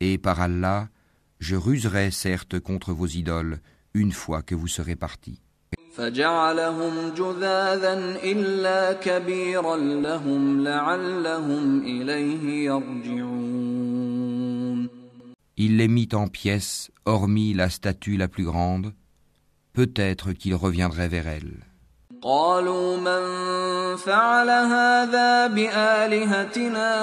Et 0.00 0.18
par 0.18 0.40
Allah, 0.42 0.88
je 1.38 1.56
ruserai 1.56 2.10
certes 2.10 2.60
contre 2.60 2.92
vos 2.92 3.06
idoles 3.06 3.58
une 3.94 4.12
fois 4.12 4.42
que 4.42 4.54
vous 4.54 4.68
serez 4.68 4.96
partis. 4.96 5.40
فجعلهم 5.97 6.93
جذاذا 7.17 7.93
إلا 8.23 8.93
كبيرا 8.93 9.77
لهم 9.77 10.63
لعلهم 10.63 11.81
إليه 11.81 12.65
يرجعون 12.65 13.37
Il 15.59 15.77
les 15.77 15.87
mit 15.87 16.09
en 16.13 16.27
pièces, 16.27 16.91
hormis 17.05 17.55
la 17.55 17.71
statue 17.71 18.15
la 18.15 18.27
plus 18.27 18.43
grande, 18.43 18.93
peut-être 19.73 20.33
qu'il 20.33 20.53
reviendrait 20.53 21.07
vers 21.07 21.27
elle. 21.27 21.63
قالوا 22.21 22.97
من 22.97 23.23
فعل 23.97 24.49
هذا 24.49 25.47
بآلهتنا 25.47 26.93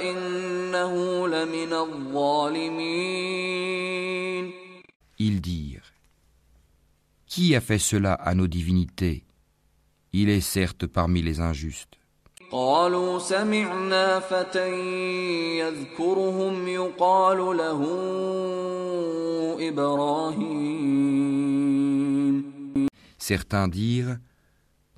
إنه 0.00 1.28
لمن 1.28 1.72
الظالمين 1.72 3.71
Qui 7.32 7.54
a 7.54 7.60
fait 7.60 7.78
cela 7.78 8.14
à 8.14 8.34
nos 8.34 8.46
divinités 8.46 9.24
Il 10.12 10.30
est 10.30 10.40
certes 10.40 10.86
parmi 10.86 11.22
les 11.22 11.40
injustes. 11.40 11.94
قالوا 12.50 13.18
سمعنا 13.18 14.20
فتى 14.20 14.68
يذكرهم 15.58 16.68
يقال 16.68 17.38
له 17.56 17.80
إبراهيم 21.18 22.44
Certains 23.18 23.68
dirent 23.68 24.18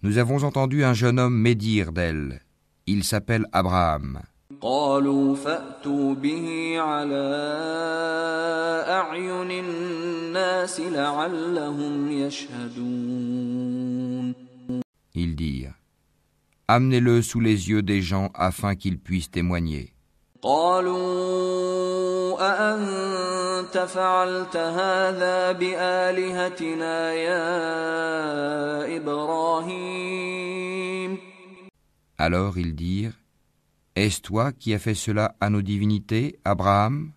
Nous 0.03 0.19
avons 0.19 0.45
entendu 0.45 0.85
un 0.85 0.95
jeune 0.95 1.19
homme 1.19 1.37
médire 1.37 1.93
d'elle. 1.93 2.41
Il 2.87 3.05
s'appelle 3.05 3.47
Abraham. 3.53 4.21
قالوا 4.61 5.37
فأتوا 5.37 6.15
به 6.15 6.75
على 6.79 7.31
أعين 8.89 9.51
الناس 9.51 10.81
لعلهم 10.81 12.11
يشهدون 12.13 13.61
Ils 15.15 15.35
dirent 15.37 15.75
Amenez-le 16.69 17.21
sous 17.23 17.41
les 17.41 17.69
yeux 17.71 17.83
des 17.83 18.01
gens 18.01 18.31
afin 18.35 18.75
qu'ils 18.77 18.99
puissent 18.99 19.31
témoigner. 19.31 19.93
قالوا 20.43 22.41
أأنت 22.41 23.79
فعلت 23.79 24.57
هذا 24.57 25.53
بآلهتنا 25.53 27.13
يا 27.13 28.97
إبراهيم 28.97 30.31
Alors 32.19 32.59
ils 32.59 32.75
dirent 32.75 33.17
est-ce 33.96 34.22
toi 34.22 34.52
qui 34.52 34.74
as 34.74 34.80
fait 34.80 34.94
cela 34.94 35.36
à 35.40 35.50
nos 35.50 35.62
divinités, 35.62 36.38
Abraham? 36.44 37.14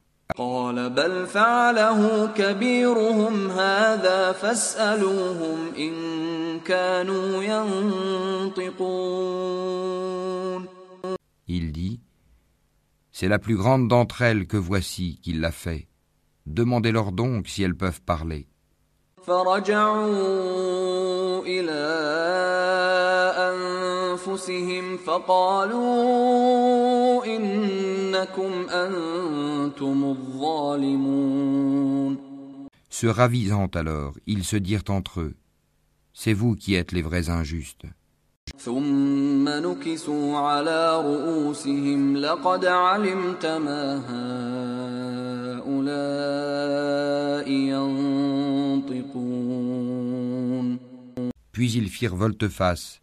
Il 11.48 11.72
dit, 11.72 12.00
C'est 13.10 13.26
la 13.26 13.38
plus 13.40 13.56
grande 13.56 13.88
d'entre 13.88 14.22
elles 14.22 14.46
que 14.46 14.56
voici 14.56 15.18
qui 15.20 15.32
l'a 15.32 15.50
fait. 15.50 15.88
Demandez-leur 16.46 17.10
donc 17.10 17.48
si 17.48 17.64
elles 17.64 17.74
peuvent 17.74 18.02
parler. 18.02 18.46
فرجعوا 24.37 24.37
إلى 24.37 24.93
أنفسهم 24.93 24.97
فقالوا 24.97 26.05
إنكم 27.25 28.69
أنتم 28.69 30.03
الظالمون 30.03 31.53
Se 32.89 33.07
ravisant 33.07 33.69
alors, 33.75 34.13
ils 34.27 34.43
se 34.43 34.55
dirent 34.55 34.83
entre 34.89 35.21
eux 35.21 35.33
C'est 36.13 36.33
vous 36.33 36.55
qui 36.55 36.75
êtes 36.75 36.91
les 36.91 37.01
vrais 37.01 37.29
injustes. 37.29 37.85
ثم 38.57 39.49
نكسوا 39.49 40.37
على 40.37 41.01
رؤوسهم 41.01 42.17
لقد 42.17 42.65
علمت 42.65 43.45
ما 43.45 43.97
هؤلاء 45.59 47.49
ينطقون 47.51 49.23
Puis 51.51 51.71
ils 51.73 51.89
firent 51.89 52.15
volte-face 52.15 52.99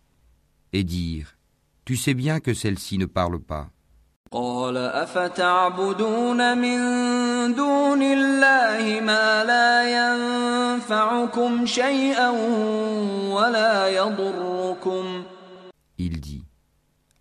et 0.74 0.84
dirent 0.84 1.36
Tu 1.84 1.96
sais 1.96 2.14
bien 2.14 2.40
que 2.40 2.54
celle-ci 2.54 2.98
ne 2.98 3.06
parle 3.06 3.40
pas. 3.40 3.70
قال 4.32 4.76
أفتعبدون 4.76 6.58
من 6.58 6.78
دون 7.54 8.02
الله 8.02 9.00
ما 9.00 9.44
لا 9.44 9.82
ينفعكم 9.90 11.66
شيئا 11.66 12.30
ولا 13.30 13.88
يضركم 13.88 15.22
Il 15.98 16.20
dit 16.20 16.44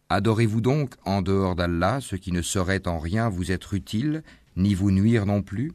Adorez-vous 0.09 0.61
donc 0.61 0.93
en 1.05 1.23
dehors 1.23 1.55
d'Allah 1.55 1.99
ce 1.99 2.15
qui 2.15 2.31
ne 2.31 2.43
saurait 2.43 2.87
en 2.87 2.99
rien 2.99 3.29
vous 3.29 3.51
être 3.51 3.73
utile, 3.73 4.21
ni 4.55 4.75
vous 4.75 4.91
nuire 4.91 5.25
non 5.25 5.41
plus 5.41 5.73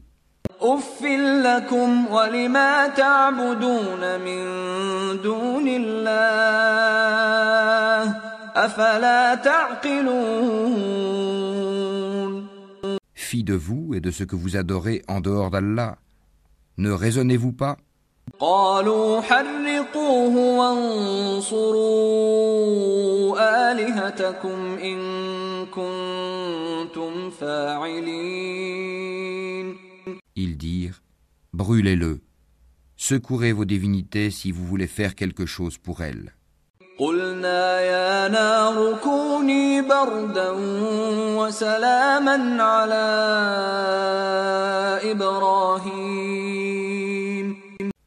أف 0.61 1.01
لكم 1.45 2.07
ولما 2.11 2.87
تعبدون 2.87 4.19
من 4.19 4.41
دون 5.21 5.67
الله 5.67 6.85
أفلا 8.55 9.35
تعقلون 9.35 10.85
fit 13.15 13.43
de 13.43 13.53
vous 13.55 13.93
et 13.95 13.99
de 14.01 14.11
ce 14.11 14.23
que 14.23 14.35
vous 14.35 14.55
adorez 14.55 15.01
en 15.07 15.19
dehors 15.19 15.49
d'Allah 15.51 15.97
Ne 16.77 16.91
raisonnez-vous 16.91 17.53
pas 17.53 17.77
قالوا 18.39 19.21
حرقوه 19.21 20.35
وانصروا 21.95 22.11
آلهتكم 23.71 24.77
إن 24.83 24.99
كنتم 25.65 27.29
فاعلين 27.29 28.85
Ils 30.35 30.57
dirent 30.57 31.01
Brûlez-le, 31.53 32.21
secourez 32.97 33.53
vos 33.53 33.65
divinités 33.65 34.29
si 34.29 34.51
vous 34.51 34.65
voulez 34.65 34.87
faire 34.87 35.15
quelque 35.15 35.45
chose 35.45 35.77
pour 35.77 36.01
elles. 36.01 36.31
قلنا 36.99 37.79
يا 37.81 38.27
نار 38.27 38.99
كوني 39.03 39.81
بردا 39.81 40.49
وسلاما 41.37 42.63
على 42.63 43.05
إبراهيم 46.25 47.55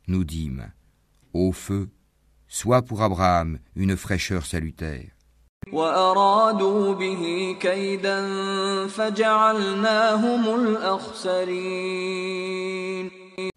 Nous 0.08 0.24
dîmes 0.24 0.70
Ô 1.34 1.52
feu, 1.52 1.88
sois 2.48 2.82
pour 2.82 3.02
Abraham 3.02 3.58
une 3.76 3.96
fraîcheur 3.96 4.46
salutaire. 4.46 5.10
وأرادوا 5.72 6.94
به 6.94 7.56
كيدا 7.60 8.26
فجعلناهم 8.86 10.54
الأخسرين 10.60 12.38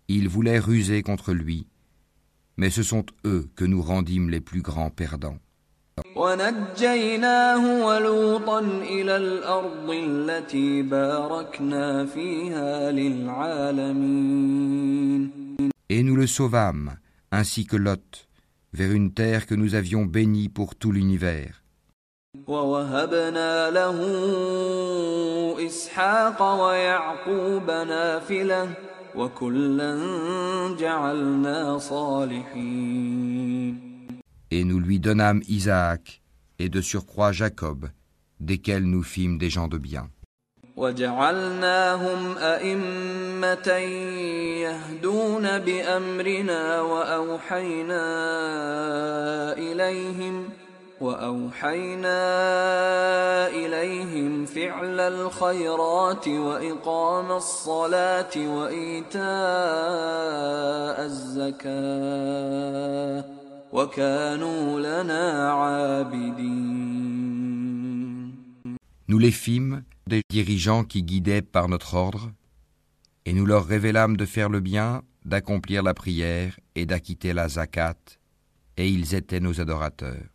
Ils 0.10 0.27
voulaient 0.27 0.60
ruser 0.60 1.01
contre 1.03 1.31
lui, 1.34 1.67
mais 2.57 2.69
ce 2.69 2.84
sont 2.84 3.05
eux 3.25 3.47
que 3.55 3.63
nous 3.63 3.81
rendîmes 3.81 4.29
les 4.29 4.41
plus 4.41 4.62
grands 4.62 4.89
perdants. 4.89 5.39
ونجيناه 6.15 7.86
ولوطا 7.86 8.60
إلى 8.60 9.17
الأرض 9.17 9.89
التي 9.89 10.81
باركنا 10.81 12.05
فيها 12.05 12.91
للعالمين 12.91 14.51
Et 15.89 16.03
nous 16.03 16.15
le 16.15 16.27
sauvâmes, 16.27 16.95
ainsi 17.31 17.65
que 17.65 17.75
Lot, 17.75 18.27
vers 18.73 18.91
une 18.91 19.13
terre 19.13 19.45
que 19.45 19.55
nous 19.55 19.75
avions 19.75 20.05
bénie 20.05 20.49
pour 20.49 20.75
tout 20.75 20.91
l'univers. 20.91 21.62
ووهبنا 22.46 23.70
له 23.70 23.98
إسحاق 25.66 26.42
ويعقوب 26.62 27.70
نافلة 27.70 28.68
وكلا 29.14 29.92
جعلنا 30.78 31.78
صالحين 31.78 33.26
Et 34.52 34.62
nous 34.64 34.78
lui 34.78 35.00
donnâmes 35.00 35.42
Isaac, 35.48 36.22
et 36.61 36.68
de 36.68 36.80
surcroît 36.80 37.32
Jacob, 37.32 37.88
desquels 38.38 38.85
nous 38.85 39.02
fîmes 39.02 39.38
des 39.38 39.50
gens 39.50 39.66
de 39.68 39.78
bien. 39.78 40.09
وجعلناهم 40.76 42.38
أئمة 42.38 43.68
يهدون 44.62 45.59
بأمرنا 45.59 46.80
وأوحينا 46.80 48.04
إليهم 49.59 50.48
وأوحينا 51.01 52.21
إليهم 53.47 54.45
فعل 54.45 54.99
الخيرات 54.99 56.27
وإقام 56.27 57.31
الصلاة 57.31 58.38
وإيتاء 58.38 59.21
الزكاة 61.05 62.51
وكانوا 63.73 64.79
لنا 64.79 65.51
عابدين 65.51 66.91
Nous 69.07 69.19
les 69.19 69.31
fîmes 69.31 69.84
des 70.07 70.21
dirigeants 70.29 70.86
qui 70.86 71.03
guidaient 71.03 71.41
par 71.41 71.67
notre 71.67 71.95
ordre, 71.95 72.31
et 73.25 73.34
nous 73.34 73.45
leur 73.45 73.65
révélâmes 73.65 74.15
de 74.15 74.25
faire 74.25 74.47
le 74.47 74.62
bien, 74.62 75.01
d'accomplir 75.25 75.84
la 75.84 75.93
prière 75.93 76.57
et 76.75 76.86
d'acquitter 76.86 77.34
la 77.34 77.49
zakat, 77.49 77.97
et 78.77 78.88
ils 78.88 79.13
étaient 79.13 79.41
nos 79.41 79.60
adorateurs. 79.60 80.35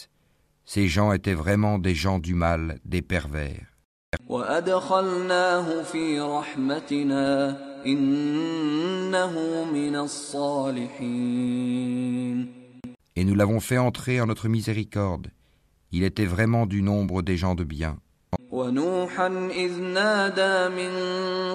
Ces 0.64 0.88
gens 0.88 1.12
étaient 1.12 1.34
vraiment 1.34 1.78
des 1.78 1.94
gens 1.94 2.18
du 2.18 2.34
mal, 2.34 2.80
des 2.84 3.02
pervers. 3.02 3.66
وأدخلناه 4.28 5.82
في 5.82 6.20
رحمتنا 6.20 7.56
إنه 7.86 9.64
من 9.72 9.96
الصالحين 9.96 11.46
Et 13.18 13.24
nous 13.24 13.34
l'avons 13.34 13.60
fait 13.60 13.78
entrer 13.78 14.20
en 14.20 14.26
notre 14.26 14.48
miséricorde. 14.48 15.28
Il 15.90 16.02
était 16.02 16.26
vraiment 16.26 16.66
du 16.66 16.82
nombre 16.82 17.22
des 17.22 17.36
gens 17.36 17.54
de 17.54 17.64
bien. 17.64 17.98
ونوحا 18.50 19.26
إذ 19.50 19.80
نادى 19.80 20.68
من 20.74 20.92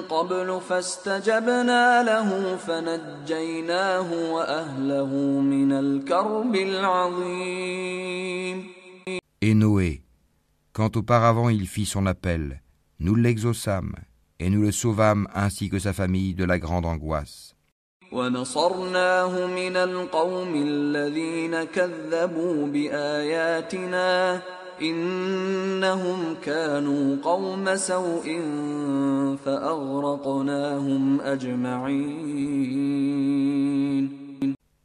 قبل 0.01 0.61
فاستجبنا 0.69 2.03
له 2.03 2.55
فنجيناه 2.55 4.33
وأهله 4.33 5.15
من 5.39 5.71
الكرب 5.71 6.55
العظيم 6.55 8.01
et 9.46 9.54
Noé, 9.54 10.02
quand 10.72 10.96
auparavant 10.96 11.48
il 11.48 11.68
fit 11.68 11.86
son 11.86 12.06
appel, 12.06 12.62
nous 12.98 13.14
l'exaucâmes, 13.14 13.94
et 14.40 14.50
nous 14.50 14.60
le 14.60 14.72
sauvâmes 14.72 15.28
ainsi 15.32 15.68
que 15.68 15.78
sa 15.78 15.92
famille 15.92 16.34
de 16.34 16.44
la 16.44 16.58
grande 16.58 16.84
angoisse. 16.84 17.54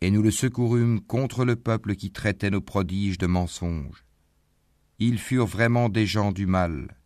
Et 0.03 0.11
nous 0.11 0.21
le 0.21 0.31
secourûmes 0.31 1.01
contre 1.01 1.45
le 1.45 1.55
peuple 1.55 1.95
qui 1.95 2.11
traitait 2.11 2.51
nos 2.51 2.61
prodiges 2.61 3.17
de 3.17 3.25
mensonges 3.25 4.05
Ils 5.00 5.18
furent 5.18 5.46
vraiment 5.46 5.88
des 5.88 6.06
gens 6.06 6.32
du 6.32 6.46
mal. 6.46 6.96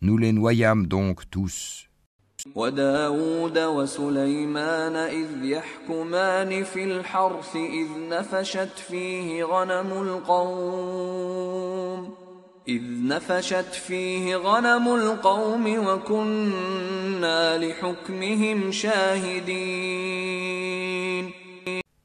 Nous 0.00 0.16
les 0.18 0.32
noyâmes 0.32 0.86
donc 0.86 1.28
tous. 1.30 1.84
وداود 2.54 3.58
وسليمان 3.58 4.96
إذ 4.96 5.44
يحكمان 5.44 6.64
في 6.64 6.84
الحرث 6.84 7.56
إذ 7.56 7.88
نفشت 8.08 8.78
فيه 8.88 9.44
غنم 9.44 9.92
القوم 10.02 12.14
إذ 12.68 12.82
نفشت 12.84 13.74
فيه 13.74 14.36
غنم 14.36 14.94
القوم 14.94 15.86
وكنا 15.86 17.58
لحكمهم 17.58 18.72
شاهدين 18.72 20.28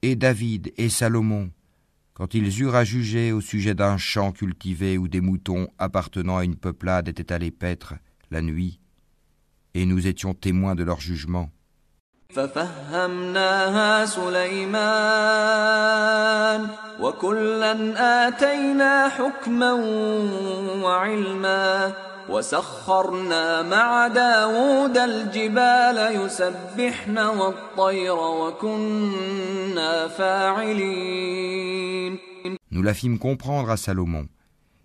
Et 0.05 0.15
David 0.17 0.73
et 0.77 0.89
Salomon, 0.89 1.47
quand 2.18 2.34
ils 2.34 2.60
eurent 2.60 2.74
à 2.74 2.82
juger 2.82 3.30
au 3.30 3.40
sujet 3.40 3.76
d'un 3.76 3.96
champ 3.96 4.32
cultivé 4.32 4.98
où 4.98 5.06
des 5.06 5.20
moutons 5.20 5.68
appartenant 5.78 6.36
à 6.36 6.44
une 6.44 6.56
peuplade 6.56 7.08
étaient 7.08 7.32
allés 7.32 7.52
paître 7.52 7.94
la 8.32 8.42
nuit, 8.42 8.80
et 9.74 9.86
nous 9.86 10.08
étions 10.08 10.34
témoins 10.34 10.74
de 10.74 10.82
leur 10.82 11.00
jugement. 11.00 11.48
ففهمناها 22.29 22.33
سليمان 22.33 22.33
وكلا 22.33 22.33
آتينا 22.33 22.33
حكما 22.33 22.33
وعلما 22.33 22.33
وسخرنا 22.33 23.61
مع 23.61 24.07
داود 24.07 24.97
الجبال 24.97 26.25
يسبحن 26.25 27.17
والطير 27.17 28.15
وكنا 28.15 30.07
فاعلين 30.07 31.53
Nous 32.71 32.81
la 32.81 32.93
fîmes 32.93 33.19
comprendre 33.19 33.69
à 33.69 33.77
Salomon, 33.77 34.27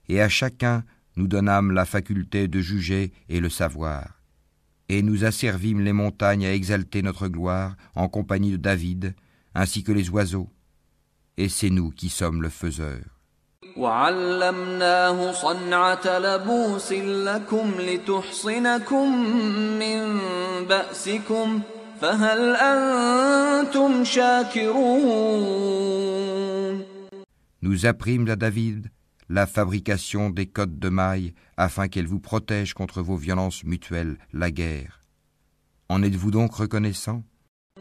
et 0.09 0.21
à 0.21 0.29
chacun 0.29 0.85
nous 1.17 1.27
donnâmes 1.27 1.73
la 1.73 1.85
faculté 1.87 2.47
de 2.47 2.61
juger 2.61 3.13
et 3.29 3.41
le 3.41 3.49
savoir. 3.49 4.21
Et 4.89 5.03
nous 5.03 5.25
asservîmes 5.25 5.81
les 5.81 5.93
montagnes 5.93 6.47
à 6.47 6.53
exalter 6.53 7.03
notre 7.03 7.29
gloire 7.29 7.77
en 7.95 8.09
compagnie 8.09 8.53
de 8.53 8.57
David, 8.57 9.15
ainsi 9.55 9.83
que 9.83 9.93
les 9.93 10.11
oiseaux. 10.11 10.51
Et 11.37 11.49
c'est 11.49 11.71
nous 11.71 11.91
qui 11.91 12.09
sommes 12.11 12.43
le 12.43 12.51
faiseur. 12.51 13.12
وعلمناه 13.77 15.33
صنعة 15.33 16.19
لبوس 16.19 16.93
لكم 16.93 17.71
لتحصنكم 17.79 19.27
من 19.79 20.19
بأسكم 20.67 21.61
فهل 22.01 22.57
أنتم 22.57 24.05
شاكرون 24.05 25.39
Nous 27.61 27.87
apprîmes 27.87 28.29
à 28.29 28.37
David 28.37 28.87
la 29.29 29.47
fabrication 29.47 30.31
des 30.31 30.47
cottes 30.47 30.79
de 30.79 30.89
mailles 30.89 31.35
afin 31.57 31.89
qu'elles 31.89 32.07
vous 32.07 32.21
protègent 32.21 32.75
contre 32.75 33.03
vos 33.03 33.17
violences 33.17 33.65
mutuelles, 33.65 34.17
la 34.33 34.51
guerre. 34.51 35.01
En 35.89 36.03
êtes-vous 36.03 36.31
donc 36.31 36.55
reconnaissant 36.55 37.25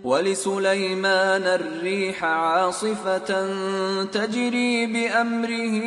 ولسليمان 0.04 1.44
الريح 1.44 2.24
عاصفة 2.24 3.30
تجري 4.04 4.88
بأمره 4.88 5.78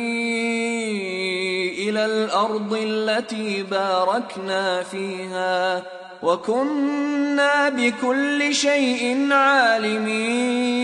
إلى 1.89 2.05
الأرض 2.05 2.73
التي 2.73 3.63
باركنا 3.63 4.83
فيها 4.83 5.83
وكنا 6.23 7.69
بكل 7.69 8.53
شيء 8.53 9.31
عالمين 9.31 10.81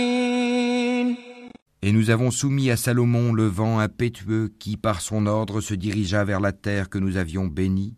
Et 1.83 1.91
nous 1.91 2.10
avons 2.10 2.31
soumis 2.31 2.71
à 2.71 2.75
Salomon 2.75 3.33
le 3.33 3.45
vent 3.45 3.79
impétueux 3.79 4.49
qui, 4.60 4.77
par 4.77 4.99
son 4.99 5.27
ordre, 5.27 5.62
se 5.62 5.75
dirigea 5.75 6.23
vers 6.23 6.39
la 6.39 6.51
terre 6.51 6.89
que 6.89 6.97
nous 6.97 7.17
avions 7.17 7.45
bénie, 7.45 7.95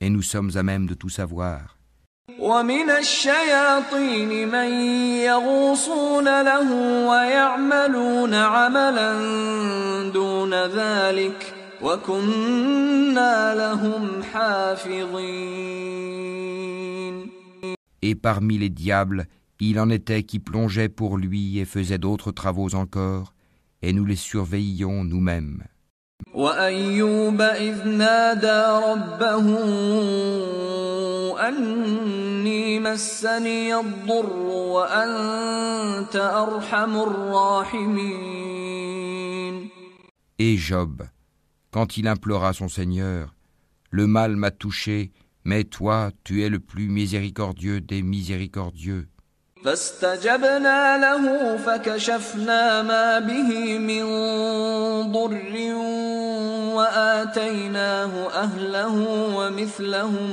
et 0.00 0.10
nous 0.10 0.20
sommes 0.20 0.50
à 0.56 0.64
même 0.64 0.86
de 0.86 0.94
tout 0.94 1.08
savoir. 1.08 1.75
ومن 2.38 2.90
الشياطين 2.90 4.48
من 4.48 4.70
يغوصون 5.30 6.42
له 6.42 6.72
ويعملون 7.08 8.34
عملا 8.34 9.12
دون 10.10 10.54
ذلك 10.54 11.54
وكنا 11.82 13.54
لهم 13.54 14.22
حافظين 14.22 15.62
Et 18.04 18.16
parmi 18.16 18.58
les 18.58 18.68
diables, 18.68 19.26
il 19.60 19.78
en 19.78 19.88
était 19.88 20.24
qui 20.24 20.40
plongeaient 20.40 20.88
pour 20.88 21.16
lui 21.16 21.60
et 21.60 21.64
faisaient 21.64 21.98
d'autres 21.98 22.32
travaux 22.32 22.74
encore, 22.74 23.32
et 23.80 23.92
nous 23.92 24.04
les 24.04 24.16
surveillions 24.16 25.04
nous-mêmes. 25.04 25.62
وأيوب 26.34 27.40
إذ 27.40 27.88
نادى 27.88 28.86
ربه 28.86 29.46
أني 31.48 32.80
مسني 32.80 33.76
الضر 33.80 34.36
وأنت 34.46 36.16
أرحم 36.16 36.96
الراحمين 36.96 38.42
Et 40.38 40.56
Job, 40.56 41.02
quand 41.70 41.98
il 41.98 42.08
implora 42.08 42.52
son 42.52 42.68
Seigneur, 42.68 43.34
Le 43.90 44.06
mal 44.06 44.36
m'a 44.36 44.50
touché, 44.50 45.12
mais 45.44 45.64
toi, 45.64 46.10
tu 46.24 46.42
es 46.42 46.48
le 46.48 46.60
plus 46.60 46.88
miséricordieux 46.88 47.82
des 47.82 48.02
miséricordieux. 48.02 49.06
فاستجبنا 49.63 50.97
له 50.97 51.57
فكشفنا 51.57 52.81
ما 52.81 53.19
به 53.19 53.77
من 53.79 54.03
ضر 55.11 55.73
وآتيناه 56.77 58.13
أهله 58.33 58.95
ومثلهم 59.35 60.29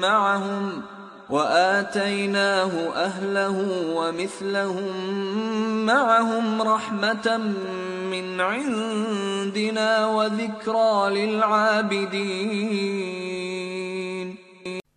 معهم 0.00 0.82
وآتيناه 1.30 2.72
أهله 2.96 3.56
ومثلهم 3.94 4.96
معهم 5.86 6.62
رحمة 6.62 7.36
من 8.10 8.40
عندنا 8.40 10.06
وذكرى 10.06 11.26
للعابدين. 11.26 12.70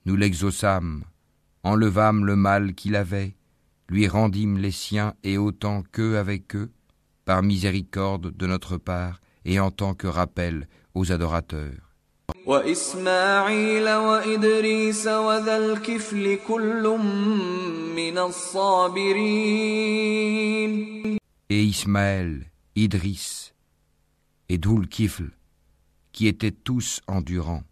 Nous 0.05 0.17
l'exaucâmes, 0.17 1.03
enlevâmes 1.63 2.25
le 2.25 2.35
mal 2.35 2.73
qu'il 2.73 2.95
avait, 2.95 3.35
lui 3.89 4.07
rendîmes 4.07 4.57
les 4.57 4.71
siens 4.71 5.13
et 5.23 5.37
autant 5.37 5.83
qu'eux 5.91 6.17
avec 6.17 6.55
eux, 6.55 6.71
par 7.25 7.43
miséricorde 7.43 8.35
de 8.35 8.47
notre 8.47 8.77
part 8.77 9.21
et 9.45 9.59
en 9.59 9.71
tant 9.71 9.93
que 9.93 10.07
rappel 10.07 10.67
aux 10.93 11.11
adorateurs. 11.11 11.93
Et 21.49 21.63
Ismaël, 21.63 22.51
Idris 22.75 23.53
et 24.49 24.57
Doul 24.57 24.87
Kifl, 24.87 25.31
qui 26.11 26.27
étaient 26.27 26.51
tous 26.51 27.01
endurants. 27.07 27.63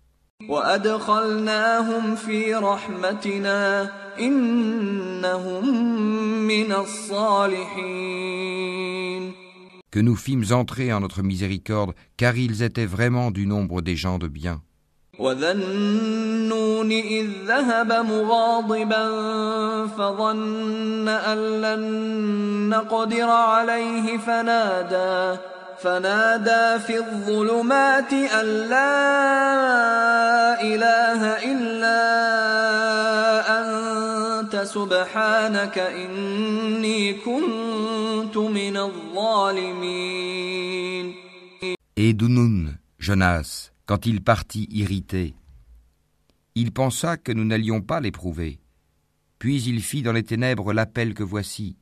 وأدخلناهم 4.11 4.17
في 4.17 4.17
رحمتنا 4.17 4.17
إنهم 4.19 5.65
من 6.47 6.73
الصالحين 6.73 8.17
que 9.93 10.01
nous 10.01 10.17
fîmes 10.17 10.53
entrer 10.53 10.93
en 10.93 11.01
notre 11.01 11.23
miséricorde, 11.23 11.95
car 12.19 12.37
ils 12.37 12.63
étaient 12.63 12.85
vraiment 12.85 13.31
du 13.31 13.47
nombre 13.47 13.81
des 13.81 13.97
gens 13.97 14.19
de 14.19 14.29
bien. 14.29 14.61
وذا 15.19 15.53
النون 15.53 16.93
إذ 16.93 17.27
ذهب 17.47 17.93
مغاضبا 17.93 19.07
فظن 19.87 21.09
أن 21.09 21.39
لن 21.61 21.83
نقدر 22.69 23.29
عليه 23.29 24.19
فنادى 24.19 25.39
فنادى 25.81 26.79
في 26.85 26.99
الظلمات 26.99 28.13
أن 28.13 28.47
لا 28.69 30.63
إله 30.63 31.21
إلا 31.53 32.01
أنت 33.61 34.57
سبحانك 34.57 35.79
إني 35.79 37.13
كنت 37.13 38.37
من 38.37 38.77
الظالمين 38.77 40.27
Et 41.99 42.13
Dunun, 42.13 42.75
Jonas, 42.99 43.73
quand 43.87 44.05
il 44.05 44.23
partit 44.23 44.69
irrité, 44.71 45.35
il 46.55 46.73
pensa 46.73 47.17
que 47.17 47.33
nous 47.33 47.45
n'allions 47.45 47.81
pas 47.81 48.01
l'éprouver. 48.01 48.61
Puis 49.39 49.63
il 49.63 49.81
fit 49.81 50.03
dans 50.03 50.13
les 50.13 50.23
ténèbres 50.23 50.73
l'appel 50.75 51.15
que 51.15 51.23
voici. 51.23 51.77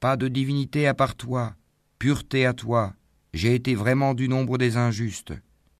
Pas 0.00 0.16
de 0.16 0.28
divinité 0.28 0.86
à 0.86 0.94
part 0.94 1.14
toi, 1.14 1.54
pureté 2.00 2.46
à 2.46 2.52
toi, 2.52 2.94
j'ai 3.34 3.54
été 3.54 3.74
vraiment 3.74 4.14
du 4.14 4.28
nombre 4.28 4.58
des 4.58 4.76
injustes. 4.76 5.32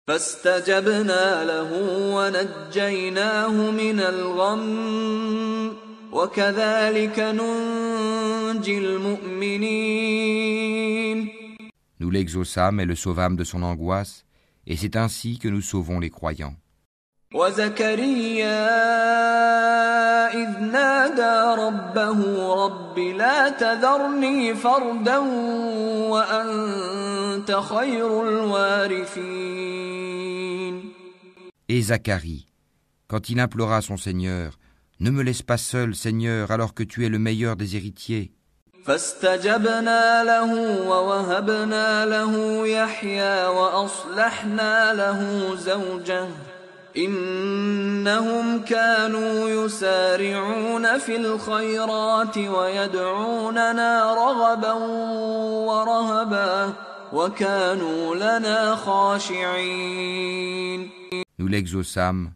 فاستجبنا 0.09 1.45
له 1.45 1.71
ونجيناه 2.15 3.71
من 3.71 4.01
الغم 4.01 5.77
وكذلك 6.13 7.19
ننجي 7.19 8.79
المؤمنين 8.79 10.17
Nous 11.99 12.11
l'exaucâmes 12.11 12.79
et 12.79 12.85
le 12.85 12.95
sauvâmes 12.95 13.37
de 13.37 13.43
son 13.43 13.63
angoisse, 13.65 14.25
et 14.67 14.77
c'est 14.77 14.97
ainsi 14.97 15.39
que 15.39 15.49
nous 15.49 15.63
sauvons 15.63 15.99
les 15.99 16.11
croyants. 16.11 16.55
وزكريا 17.35 18.67
إذ 20.35 20.61
نادى 20.61 21.61
ربه 21.63 22.55
رب 22.65 22.80
لا 22.99 23.49
تذرني 23.49 24.55
فردا 24.55 25.19
وأنت 26.09 27.53
خير 27.53 28.23
الوارثين 28.29 29.67
Et 31.69 31.83
Zacharie, 31.83 32.47
quand 33.09 33.29
il 33.29 33.41
implora 33.41 33.83
son 33.83 33.97
Seigneur, 33.97 34.57
Ne 34.99 35.11
me 35.11 35.23
laisse 35.23 35.43
pas 35.43 35.59
seul, 35.59 35.95
Seigneur, 35.95 36.51
alors 36.51 36.73
que 36.73 36.83
tu 36.83 37.05
es 37.05 37.11
le 37.11 37.19
meilleur 37.19 37.57
des 37.57 37.77
héritiers. 37.77 38.33
فاستجبنا 38.87 40.25
له 40.25 40.53
ووهبنا 40.89 42.07
له 42.07 42.67
يحيى 42.67 43.47
وأصلحنا 43.47 44.95
له 44.95 45.55
زوجه 45.57 46.29
إنهم 46.97 48.65
كانوا 48.65 49.49
يسارعون 49.49 50.99
في 50.99 51.17
الخيرات 51.17 52.39
ويدعوننا 52.39 54.15
رغبا 54.15 54.73
ورهبا 55.69 56.75
وكانوا 57.13 58.15
لنا 58.15 58.77
خاشعين 58.77 60.17
Nous 61.39 61.49
l'exaucâmes, 61.49 62.31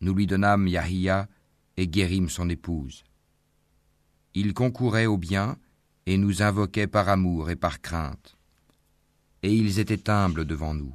nous 0.00 0.12
lui 0.12 0.26
donnâmes 0.26 0.66
Yahia 0.66 1.28
et 1.76 1.86
guérîmes 1.86 2.28
son 2.28 2.48
épouse. 2.48 3.04
Il 4.34 4.54
concourait 4.54 5.06
au 5.06 5.16
bien 5.16 5.56
et 6.06 6.18
nous 6.18 6.42
invoquait 6.42 6.88
par 6.88 7.08
amour 7.08 7.50
et 7.50 7.56
par 7.56 7.80
crainte. 7.80 8.36
Et 9.44 9.52
ils 9.52 9.78
étaient 9.78 10.10
humbles 10.10 10.44
devant 10.44 10.74
nous. 10.74 10.94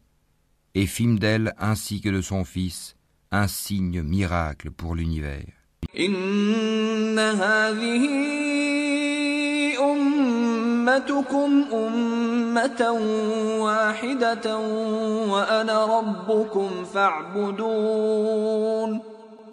et 0.75 0.85
fîmes 0.85 1.19
d'elle 1.19 1.53
ainsi 1.57 2.01
que 2.01 2.09
de 2.09 2.21
son 2.21 2.43
fils 2.43 2.95
un 3.31 3.47
signe 3.47 4.01
miracle 4.01 4.71
pour 4.71 4.95
l'univers. 4.95 5.45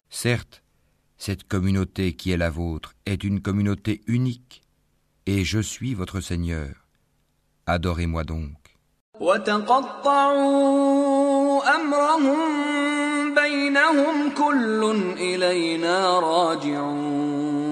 Certes, 0.09 0.63
cette 1.17 1.47
communauté 1.47 2.13
qui 2.13 2.31
est 2.31 2.37
la 2.37 2.49
vôtre 2.49 2.95
est 3.05 3.23
une 3.23 3.41
communauté 3.41 4.01
unique, 4.07 4.63
et 5.25 5.45
je 5.45 5.59
suis 5.59 5.93
votre 5.93 6.19
Seigneur. 6.19 6.87
Adorez-moi 7.65 8.23
donc. 8.23 8.68
وتقطعوا 9.19 10.79
أمرهم 11.75 12.37
بينهم 13.35 14.29
كل 14.29 14.95
إلينا 15.17 16.19
راجعون 16.19 17.69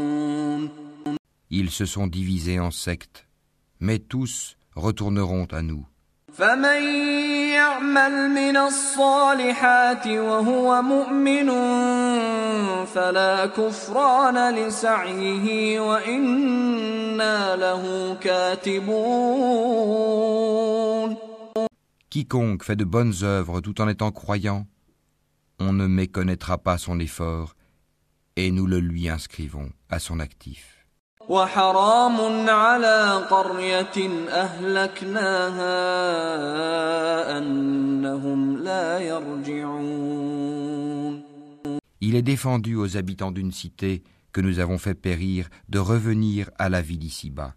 Ils 1.49 1.71
se 1.71 1.85
sont 1.85 2.07
divisés 2.07 2.59
en 2.59 2.71
sectes, 2.71 3.25
mais 3.79 3.99
tous 3.99 4.57
retourneront 4.75 5.47
à 5.51 5.61
nous. 5.61 5.85
فمن 6.33 6.83
يعمل 7.53 8.29
من 8.29 8.57
الصالحات 8.57 10.07
وهو 10.07 10.81
مؤمن 10.81 11.49
فلا 12.85 13.45
كفران 13.45 14.55
لسعيه 14.55 15.79
وإنا 15.79 17.55
له 17.55 18.15
كاتبون 18.21 19.77
Quiconque 22.16 22.64
fait 22.64 22.76
de 22.76 22.84
bonnes 22.84 23.14
œuvres 23.22 23.60
tout 23.60 23.80
en 23.80 23.88
étant 23.88 24.12
croyant, 24.12 24.66
on 25.58 25.72
ne 25.72 25.86
méconnaîtra 25.86 26.58
pas 26.58 26.78
son 26.78 27.00
effort, 27.00 27.54
et 28.36 28.50
nous 28.50 28.66
le 28.66 28.80
lui 28.80 29.08
inscrivons 29.08 29.70
à 29.88 29.98
son 29.98 30.20
actif. 30.20 30.82
وحرام 31.28 32.48
على 32.50 33.26
قرية 33.30 34.28
أهلكناها 34.28 35.78
أنهم 37.38 38.56
لا 38.58 38.98
يرجعون 38.98 40.42
Il 42.04 42.16
est 42.16 42.22
défendu 42.22 42.74
aux 42.74 42.96
habitants 42.96 43.30
d'une 43.30 43.52
cité 43.52 44.02
que 44.32 44.40
nous 44.40 44.58
avons 44.58 44.78
fait 44.78 44.94
périr 44.94 45.48
de 45.68 45.78
revenir 45.78 46.50
à 46.58 46.68
la 46.68 46.82
vie 46.82 46.98
d'ici-bas. 46.98 47.54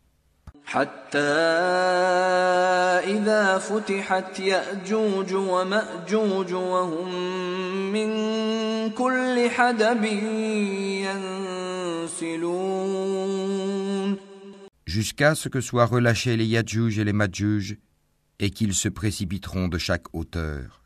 Jusqu'à 14.87 15.35
ce 15.35 15.49
que 15.49 15.61
soient 15.61 15.87
relâchés 15.87 16.37
les 16.37 16.47
Yadjuj 16.47 17.01
et 17.01 17.05
les 17.05 17.13
Madjuj 17.13 17.77
et 18.39 18.51
qu'ils 18.51 18.75
se 18.75 18.89
précipiteront 18.89 19.67
de 19.67 19.79
chaque 19.79 20.07
hauteur. 20.13 20.83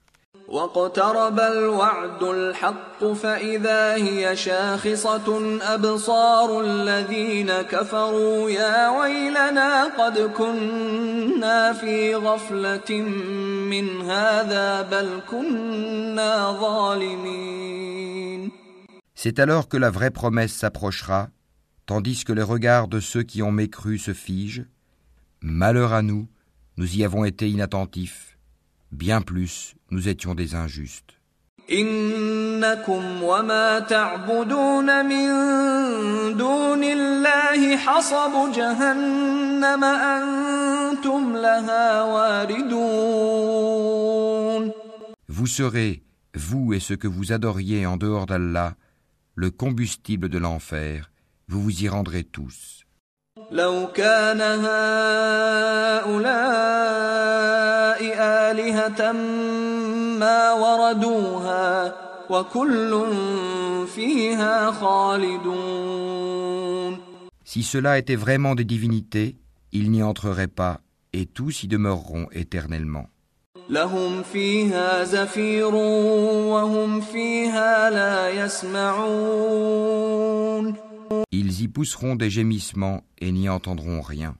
واقترب 0.49 1.39
الوعد 1.39 2.23
الحق 2.23 3.05
فإذا 3.05 3.95
هي 3.95 4.35
شاخصة 4.35 5.57
أبصار 5.61 6.61
الذين 6.61 7.51
كفروا 7.61 8.49
يا 8.49 8.89
ويلنا 8.89 9.83
قد 9.85 10.19
كنا 10.19 11.73
في 11.73 12.15
غفلة 12.15 13.01
من 13.71 14.01
هذا 14.01 14.81
بل 14.81 15.21
كنا 15.29 16.51
ظالمين 16.61 17.99
C'est 19.15 19.39
alors 19.39 19.67
que 19.67 19.75
la 19.75 19.89
vraie 19.89 20.11
promesse 20.11 20.53
s'approchera, 20.53 21.27
tandis 21.85 22.23
que 22.23 22.31
les 22.31 22.41
regards 22.41 22.87
de 22.87 23.01
ceux 23.01 23.23
qui 23.23 23.43
ont 23.43 23.51
mécru 23.51 23.97
se 23.97 24.13
figent. 24.13 24.65
Malheur 25.41 25.91
à 25.91 26.01
nous, 26.01 26.29
nous 26.77 26.95
y 26.95 27.03
avons 27.03 27.25
été 27.25 27.49
inattentifs. 27.49 28.32
Bien 28.93 29.21
plus, 29.21 29.75
nous 29.91 30.07
étions 30.09 30.35
des 30.35 30.55
injustes. 30.55 31.19
إنكم 31.71 33.23
وما 33.23 33.79
تعبدون 33.79 35.05
من 35.05 35.27
دون 36.37 36.83
الله 36.83 37.77
حصب 37.77 38.51
جهنم 38.55 39.83
أنتم 39.83 41.35
لها 41.37 42.03
واردون 42.03 43.39
Vous 45.27 45.47
serez, 45.47 46.01
vous 46.33 46.73
et 46.73 46.79
ceux 46.79 46.95
que 46.97 47.07
vous 47.07 47.31
adoriez 47.31 47.85
en 47.85 47.97
dehors 47.97 48.25
d'Allah, 48.25 48.75
le 49.35 49.51
combustible 49.51 50.27
de 50.27 50.39
l'enfer, 50.39 51.11
vous 51.47 51.61
vous 51.61 51.83
y 51.83 51.87
rendrez 51.87 52.23
tous. 52.23 52.82
لو 53.51 53.87
كان 53.95 54.41
هؤلاء 54.41 54.69
آلهة 58.19 59.11
ما 60.21 60.53
وردوها 60.53 61.95
وكل 62.29 63.05
فيها 63.95 64.71
خالدون 64.71 66.29
Si 67.43 67.63
cela 67.63 67.97
était 67.97 68.15
vraiment 68.15 68.53
des 68.53 68.63
divinités, 68.63 69.35
ils 69.71 69.89
n'y 69.89 70.03
entreraient 70.03 70.55
pas, 70.63 70.81
et 71.13 71.25
tous 71.25 71.63
y 71.63 71.67
demeureront 71.67 72.27
éternellement. 72.31 73.07
لهم 73.69 74.23
فيها 74.23 75.03
زفير 75.03 75.75
وهم 75.75 77.01
فيها 77.01 77.89
لا 77.89 78.29
يسمعون 78.29 79.69
Ils 81.31 81.61
y 81.61 81.67
pousseront 81.67 82.15
des 82.15 82.29
gémissements 82.29 83.03
et 83.19 83.31
n'y 83.31 83.49
entendront 83.49 84.01
rien. 84.01 84.35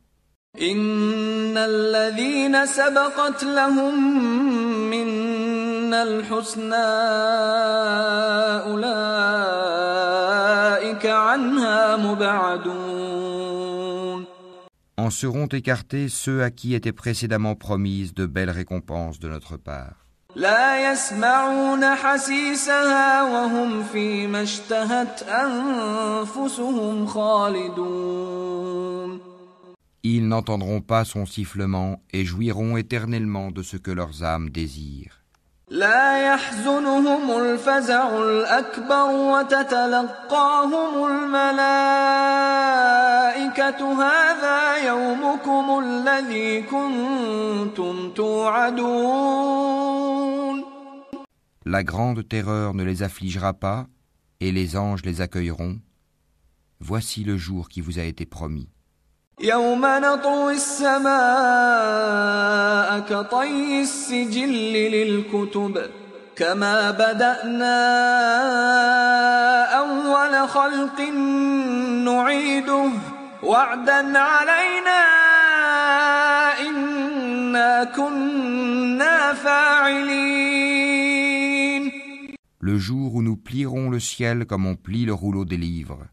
إن 0.62 1.57
الذين 1.57 2.66
سبقت 2.66 3.43
لهم 3.43 3.93
منا 4.89 6.03
الحسنى 6.03 6.76
أولئك 9.30 11.05
عنها 11.05 11.97
مبعدون 11.97 13.20
En 14.97 15.12
seront 15.12 15.47
écartés 15.47 16.10
ceux 16.10 16.43
à 16.43 16.49
qui 16.51 16.74
étaient 16.74 16.91
précédemment 16.91 17.55
promises 17.55 18.14
de 18.14 18.26
belles 18.26 18.49
récompenses 18.49 19.18
de 19.20 19.30
notre 19.30 19.55
part. 19.55 20.03
لا 20.36 20.91
يسمعون 20.91 21.95
حسيسها 21.95 23.24
وهم 23.24 23.84
فيما 23.84 24.41
اشتهت 24.41 25.24
أنفسهم 25.24 27.05
خالدون 27.05 29.20
Ils 30.01 30.26
n'entendront 30.26 30.80
pas 30.80 31.03
son 31.03 31.26
sifflement 31.26 31.99
et 32.14 32.24
jouiront 32.24 32.78
éternellement 32.78 33.51
de 33.51 33.64
ce 33.64 33.76
que 33.76 33.91
leurs 33.91 34.24
âmes 34.24 34.49
désirent. 34.49 35.20
لا 35.70 36.34
يحزنهم 36.34 37.32
الفزع 37.32 38.18
الأكبر 38.18 39.10
وتتلقاهم 39.12 41.05
الملائكة 41.05 41.53
هذا 44.03 44.88
يومكم 44.88 45.84
الذي 45.86 46.62
كنتم 46.62 48.12
توعدون 48.16 50.12
La 51.66 51.84
grande 51.84 52.28
terreur 52.28 52.74
ne 52.74 52.84
les 52.84 53.03
affligera 53.03 53.53
pas, 53.53 53.88
et 54.39 54.51
les 54.51 54.78
anges 54.78 55.03
les 55.03 55.22
accueilleront. 55.22 55.80
Voici 56.80 57.24
le 57.24 57.38
jour 57.38 57.68
qui 57.70 57.82
vous 57.82 57.99
a 57.99 58.03
été 58.03 58.26
promis. 58.26 58.70
يوم 59.41 59.86
نطوي 59.86 60.53
السماء 60.53 61.10
كطي 62.99 63.82
السجل 63.82 64.74
للكتب 64.74 65.89
كما 66.36 66.91
بدأنا 66.91 67.80
أول 69.78 70.49
خلق 70.49 71.01
نعيده 72.03 72.89
وعدا 73.43 74.20
علينا 74.20 75.01
إنا 76.60 77.84
كنا 77.84 79.34
فاعلين 79.34 81.03
Le 82.64 82.78
jour 82.78 83.16
où 83.16 83.22
nous 83.22 83.38
plierons 83.38 83.89
le 83.89 83.99
ciel 83.99 84.45
comme 84.45 84.66
on 84.66 84.76
plie 84.76 85.05
le 85.05 85.14
rouleau 85.14 85.45
des 85.45 85.57
livres. 85.57 86.05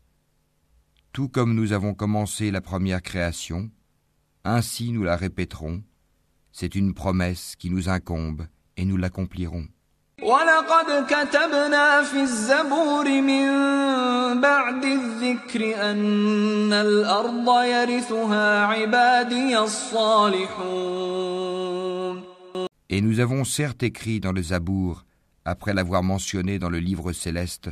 Tout 1.13 1.29
comme 1.29 1.55
nous 1.55 1.73
avons 1.73 1.95
commencé 1.95 2.51
la 2.53 2.61
première 2.61 3.03
création, 3.03 3.71
ainsi 4.45 4.93
nous 4.93 5.03
la 5.03 5.17
répéterons, 5.17 5.83
C'est 6.53 6.75
une 6.75 6.95
promesse 6.95 7.55
qui 7.57 7.69
nous 7.69 7.89
incombe 7.91 8.47
et 8.77 8.85
nous 8.85 8.97
l'accomplirons. 8.97 9.67
ولقد 10.23 11.07
كتبنا 11.07 12.03
في 12.03 12.21
الزبور 12.23 13.21
من 13.21 13.47
بعد 14.41 14.85
الذكر 14.85 15.91
أن 15.91 16.73
الأرض 16.73 17.63
يرثها 17.65 18.65
عبادي 18.67 19.59
الصالحون 20.87 22.23
Et 22.89 23.01
nous 23.03 23.21
avons 23.21 23.45
certes 23.45 23.83
écrit 23.83 24.21
dans 24.21 24.33
le 24.33 24.43
Zabour, 24.43 25.05
après 25.46 25.74
l'avoir 25.74 26.04
mentionné 26.04 26.60
dans 26.60 26.70
le 26.70 26.80
livre 26.80 27.14
céleste, 27.14 27.70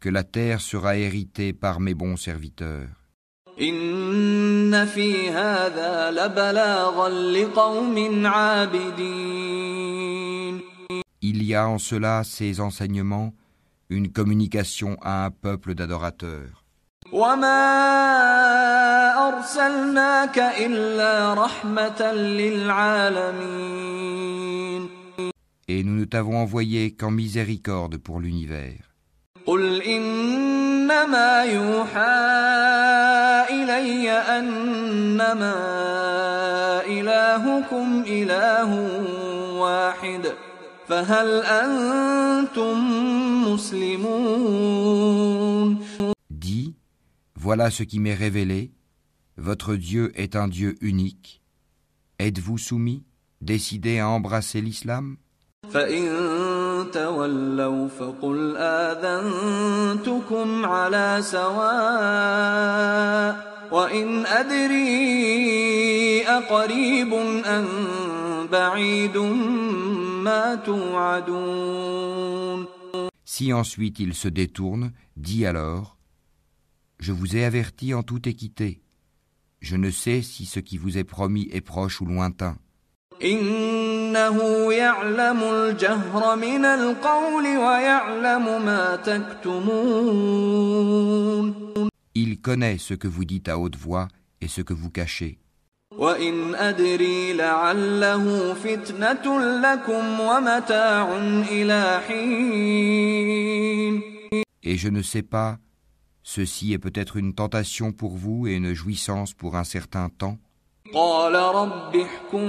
que 0.00 0.08
la 0.08 0.24
terre 0.24 0.60
sera 0.60 0.96
héritée 0.96 1.52
par 1.52 1.80
mes 1.80 1.94
bons 1.94 2.16
serviteurs. 2.16 2.88
Il 11.20 11.42
y 11.42 11.54
a 11.54 11.68
en 11.68 11.78
cela 11.78 12.22
ces 12.24 12.60
enseignements, 12.60 13.34
une 13.90 14.12
communication 14.12 14.96
à 15.02 15.24
un 15.24 15.30
peuple 15.30 15.74
d'adorateurs 15.74 16.64
Et 25.67 25.83
nous 25.83 25.95
ne 25.95 26.05
t'avons 26.05 26.37
envoyé 26.37 26.91
qu'en 26.93 27.11
miséricorde 27.11 27.97
pour 27.97 28.19
l'univers. 28.19 28.93
قل 29.45 29.81
إنما 29.81 31.43
يوحى 31.43 31.99
إلي 33.49 34.09
أنما 34.11 35.55
إلهكم 36.87 38.03
إله 38.07 38.71
واحد 39.59 40.33
فهل 40.87 41.43
أنتم 41.43 42.77
مسلمون 44.73 45.03
Dis, 46.29 46.75
voilà 47.35 47.69
ce 47.69 47.83
qui 47.83 47.99
m'est 47.99 48.13
révélé, 48.13 48.71
votre 49.37 49.75
Dieu 49.75 50.11
est 50.15 50.35
un 50.35 50.47
Dieu 50.47 50.75
unique. 50.81 51.41
Êtes-vous 52.19 52.57
soumis, 52.57 53.03
décidés 53.41 53.99
à 53.99 54.07
embrasser 54.09 54.61
l'islam 54.61 55.17
فإن 55.69 56.05
تولوا 56.93 57.87
فقل 57.87 58.57
آذنتكم 58.57 60.65
على 60.65 61.17
سواء 61.21 61.53
وإن 63.71 64.25
أدري 64.25 66.23
أقريب 66.27 67.13
أم 67.45 67.67
بعيد 68.51 69.17
ما 70.23 70.55
توعدون 70.55 72.23
Si 73.25 73.51
ensuite 73.51 73.99
ils 73.99 74.13
se 74.13 74.27
détournent, 74.27 74.91
dis 75.17 75.47
alors, 75.47 75.93
Je 77.03 77.11
vous 77.11 77.35
ai 77.35 77.43
averti 77.43 77.93
en 77.93 78.01
toute 78.01 78.27
équité. 78.27 78.79
Je 79.59 79.75
ne 79.75 79.91
sais 79.91 80.21
si 80.21 80.45
ce 80.45 80.61
qui 80.61 80.77
vous 80.77 80.97
est 80.97 81.03
promis 81.03 81.49
est 81.51 81.59
proche 81.59 81.99
ou 81.99 82.05
lointain. 82.05 82.55
إنه 84.07 84.37
يعلم 84.73 85.39
الجهر 85.43 86.35
من 86.35 86.65
القول 86.65 87.45
ويعلم 87.57 88.65
ما 88.65 88.95
تكتمون 88.95 90.53
Il 92.15 92.41
connaît 92.41 92.77
ce 92.77 92.93
que 92.93 93.07
vous 93.07 93.25
dites 93.25 93.49
à 93.49 93.57
haute 93.57 93.75
voix 93.75 94.07
et 94.39 94.47
ce 94.47 94.61
que 94.61 94.73
vous 94.73 94.91
cachez. 94.91 95.39
وإن 95.97 96.55
أدري 96.55 97.33
لعله 97.33 98.53
فتنة 98.53 99.39
لكم 99.61 100.19
ومتاع 100.19 101.17
إلى 101.51 102.01
حين 102.07 103.33
Et 104.65 104.77
je 104.77 104.87
ne 104.89 105.01
sais 105.01 105.23
pas, 105.23 105.57
ceci 106.23 106.71
est 106.73 106.79
peut-être 106.79 107.17
une 107.17 107.33
tentation 107.33 107.91
pour 107.91 108.15
vous 108.15 108.47
et 108.47 108.53
une 108.53 108.73
jouissance 108.73 109.33
pour 109.33 109.55
un 109.57 109.65
certain 109.65 110.09
temps. 110.09 110.37
قال 110.93 111.35
رب 111.35 111.95
احكم 111.95 112.47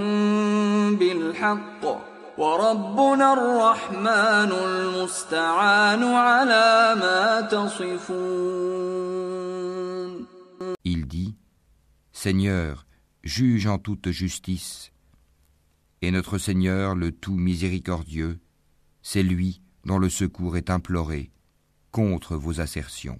بالحق 0.96 1.84
وربنا 2.38 3.32
الرحمن 3.32 4.52
المستعان 4.52 6.04
على 6.04 6.94
ما 7.00 7.40
تصفون 7.40 8.54
Il 10.84 11.06
dit, 11.06 11.34
Seigneur, 12.12 12.86
juge 13.22 13.66
en 13.66 13.78
toute 13.78 14.10
justice. 14.10 14.92
Et 16.02 16.10
notre 16.10 16.36
Seigneur, 16.36 16.94
le 16.94 17.12
tout 17.12 17.36
miséricordieux, 17.36 18.38
c'est 19.02 19.22
lui 19.22 19.62
dont 19.86 19.98
le 19.98 20.10
secours 20.10 20.56
est 20.56 20.68
imploré 20.70 21.30
contre 21.90 22.36
vos 22.36 22.60
assertions. 22.60 23.18